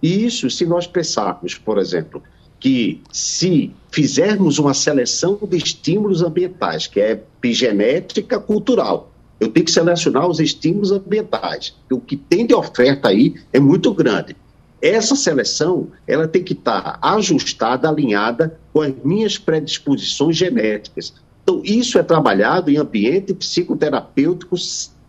[0.00, 2.22] E isso, se nós pensarmos, por exemplo,
[2.60, 9.11] que se fizermos uma seleção de estímulos ambientais, que é epigenética cultural,
[9.42, 11.74] eu tenho que selecionar os estímulos ambientais.
[11.90, 14.36] O que tem de oferta aí é muito grande.
[14.80, 21.12] Essa seleção, ela tem que estar ajustada, alinhada com as minhas predisposições genéticas.
[21.42, 24.54] Então, isso é trabalhado em ambiente psicoterapêutico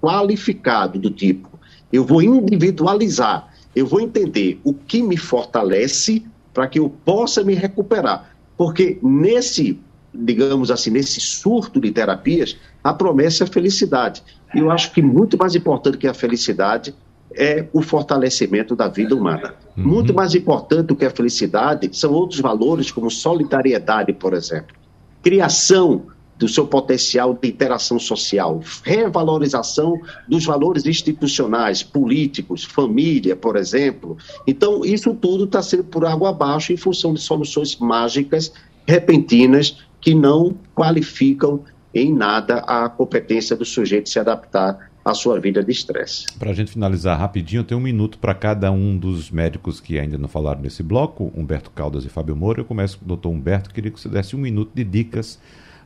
[0.02, 1.60] qualificado do tipo.
[1.92, 7.54] Eu vou individualizar, eu vou entender o que me fortalece para que eu possa me
[7.54, 8.36] recuperar.
[8.58, 9.80] Porque nesse
[10.14, 14.24] digamos assim, nesse surto de terapias, a promessa é a felicidade.
[14.54, 16.94] E eu acho que muito mais importante que a felicidade
[17.36, 19.56] é o fortalecimento da vida humana.
[19.76, 19.88] Uhum.
[19.88, 24.76] Muito mais importante do que a felicidade são outros valores, como solidariedade, por exemplo.
[25.24, 26.04] Criação
[26.38, 34.18] do seu potencial de interação social, revalorização dos valores institucionais, políticos, família, por exemplo.
[34.46, 38.52] Então, isso tudo está sendo por água abaixo em função de soluções mágicas,
[38.86, 45.64] repentinas, que não qualificam em nada a competência do sujeito se adaptar à sua vida
[45.64, 46.26] de estresse.
[46.38, 50.18] Para a gente finalizar rapidinho, tenho um minuto para cada um dos médicos que ainda
[50.18, 52.62] não falaram nesse bloco, Humberto Caldas e Fábio Moura.
[52.62, 55.40] Eu começo com o doutor Humberto, queria que você desse um minuto de dicas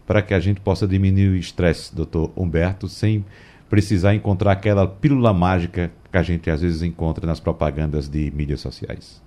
[0.05, 3.23] para que a gente possa diminuir o estresse, doutor Humberto, sem
[3.69, 8.61] precisar encontrar aquela pílula mágica que a gente às vezes encontra nas propagandas de mídias
[8.61, 9.21] sociais.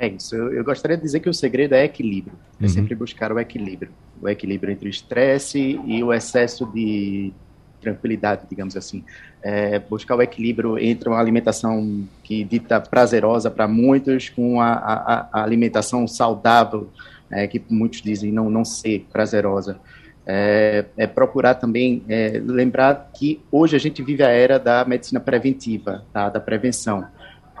[0.00, 0.34] É isso.
[0.34, 2.32] Eu, eu, gostaria de dizer que o segredo é equilíbrio.
[2.58, 2.68] É uhum.
[2.70, 3.92] sempre buscar o equilíbrio.
[4.22, 7.34] O equilíbrio entre o estresse e o excesso de
[7.82, 9.04] tranquilidade, digamos assim.
[9.42, 15.28] É buscar o equilíbrio entre uma alimentação que dita prazerosa para muitos com a, a,
[15.32, 16.88] a alimentação saudável,
[17.30, 19.78] é, que muitos dizem não, não ser prazerosa.
[20.26, 25.20] É, é procurar também é, lembrar que hoje a gente vive a era da medicina
[25.20, 26.30] preventiva, tá?
[26.30, 27.06] da prevenção.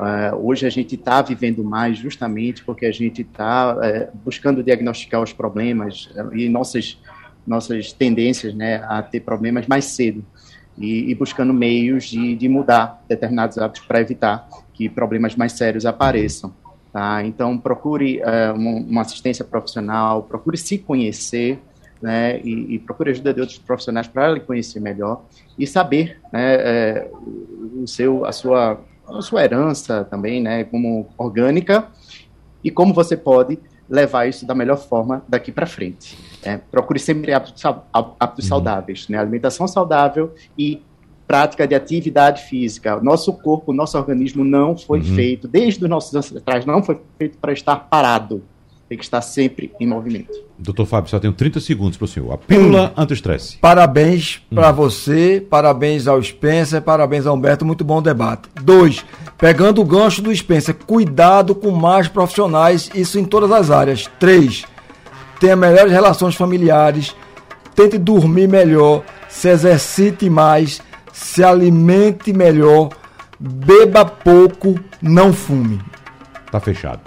[0.00, 4.62] Uh, hoje a gente está vivendo mais justamente porque a gente está uh, é, buscando
[4.62, 6.98] diagnosticar os problemas uh, e nossas,
[7.46, 10.24] nossas tendências né, a ter problemas mais cedo
[10.78, 15.84] e, e buscando meios de, de, mudar determinados hábitos para evitar que problemas mais sérios
[15.84, 16.54] apareçam.
[16.90, 17.22] Tá?
[17.22, 18.22] Então, procure
[18.54, 21.58] uma, uma, assistência profissional, procure se conhecer
[22.00, 25.24] né, e, e procure ajuda de outros profissionais para lhe conhecer melhor
[25.58, 27.06] e saber né,
[27.76, 28.80] o seu, a sua
[29.18, 31.88] a sua herança também, né, como orgânica,
[32.62, 33.58] e como você pode
[33.88, 36.16] levar isso da melhor forma daqui para frente.
[36.44, 36.60] Né?
[36.70, 38.48] Procure sempre hábitos, hábitos uhum.
[38.48, 39.18] saudáveis, né?
[39.18, 40.82] alimentação saudável e
[41.26, 43.00] prática de atividade física.
[43.00, 45.14] Nosso corpo, nosso organismo não foi uhum.
[45.16, 48.42] feito, desde os nossos ancestrais, não foi feito para estar parado
[48.90, 50.32] tem que estar sempre em movimento.
[50.58, 52.32] Doutor Fábio, só tenho 30 segundos para o senhor.
[52.32, 53.02] A pílula hum.
[53.02, 53.56] anti-estresse.
[53.58, 54.56] Parabéns hum.
[54.56, 58.48] para você, parabéns ao Spencer, parabéns ao Humberto, muito bom debate.
[58.60, 59.04] Dois,
[59.38, 64.10] pegando o gancho do Spencer, cuidado com mais profissionais, isso em todas as áreas.
[64.18, 64.64] Três,
[65.38, 67.14] tenha melhores relações familiares,
[67.76, 70.82] tente dormir melhor, se exercite mais,
[71.12, 72.88] se alimente melhor,
[73.38, 75.80] beba pouco, não fume.
[76.50, 77.02] Tá fechado.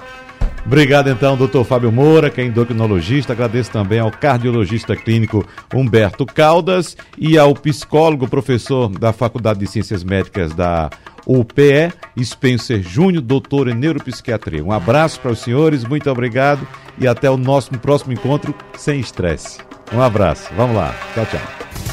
[0.66, 3.34] Obrigado então, doutor Fábio Moura, que é endocrinologista.
[3.34, 10.04] Agradeço também ao cardiologista clínico Humberto Caldas e ao psicólogo, professor da Faculdade de Ciências
[10.04, 10.90] Médicas da
[11.28, 11.92] UPE,
[12.22, 14.64] Spencer Júnior, doutor em neuropsiquiatria.
[14.64, 16.66] Um abraço para os senhores, muito obrigado
[16.98, 19.60] e até o nosso próximo encontro sem estresse.
[19.94, 21.93] Um abraço, vamos lá, tchau, tchau.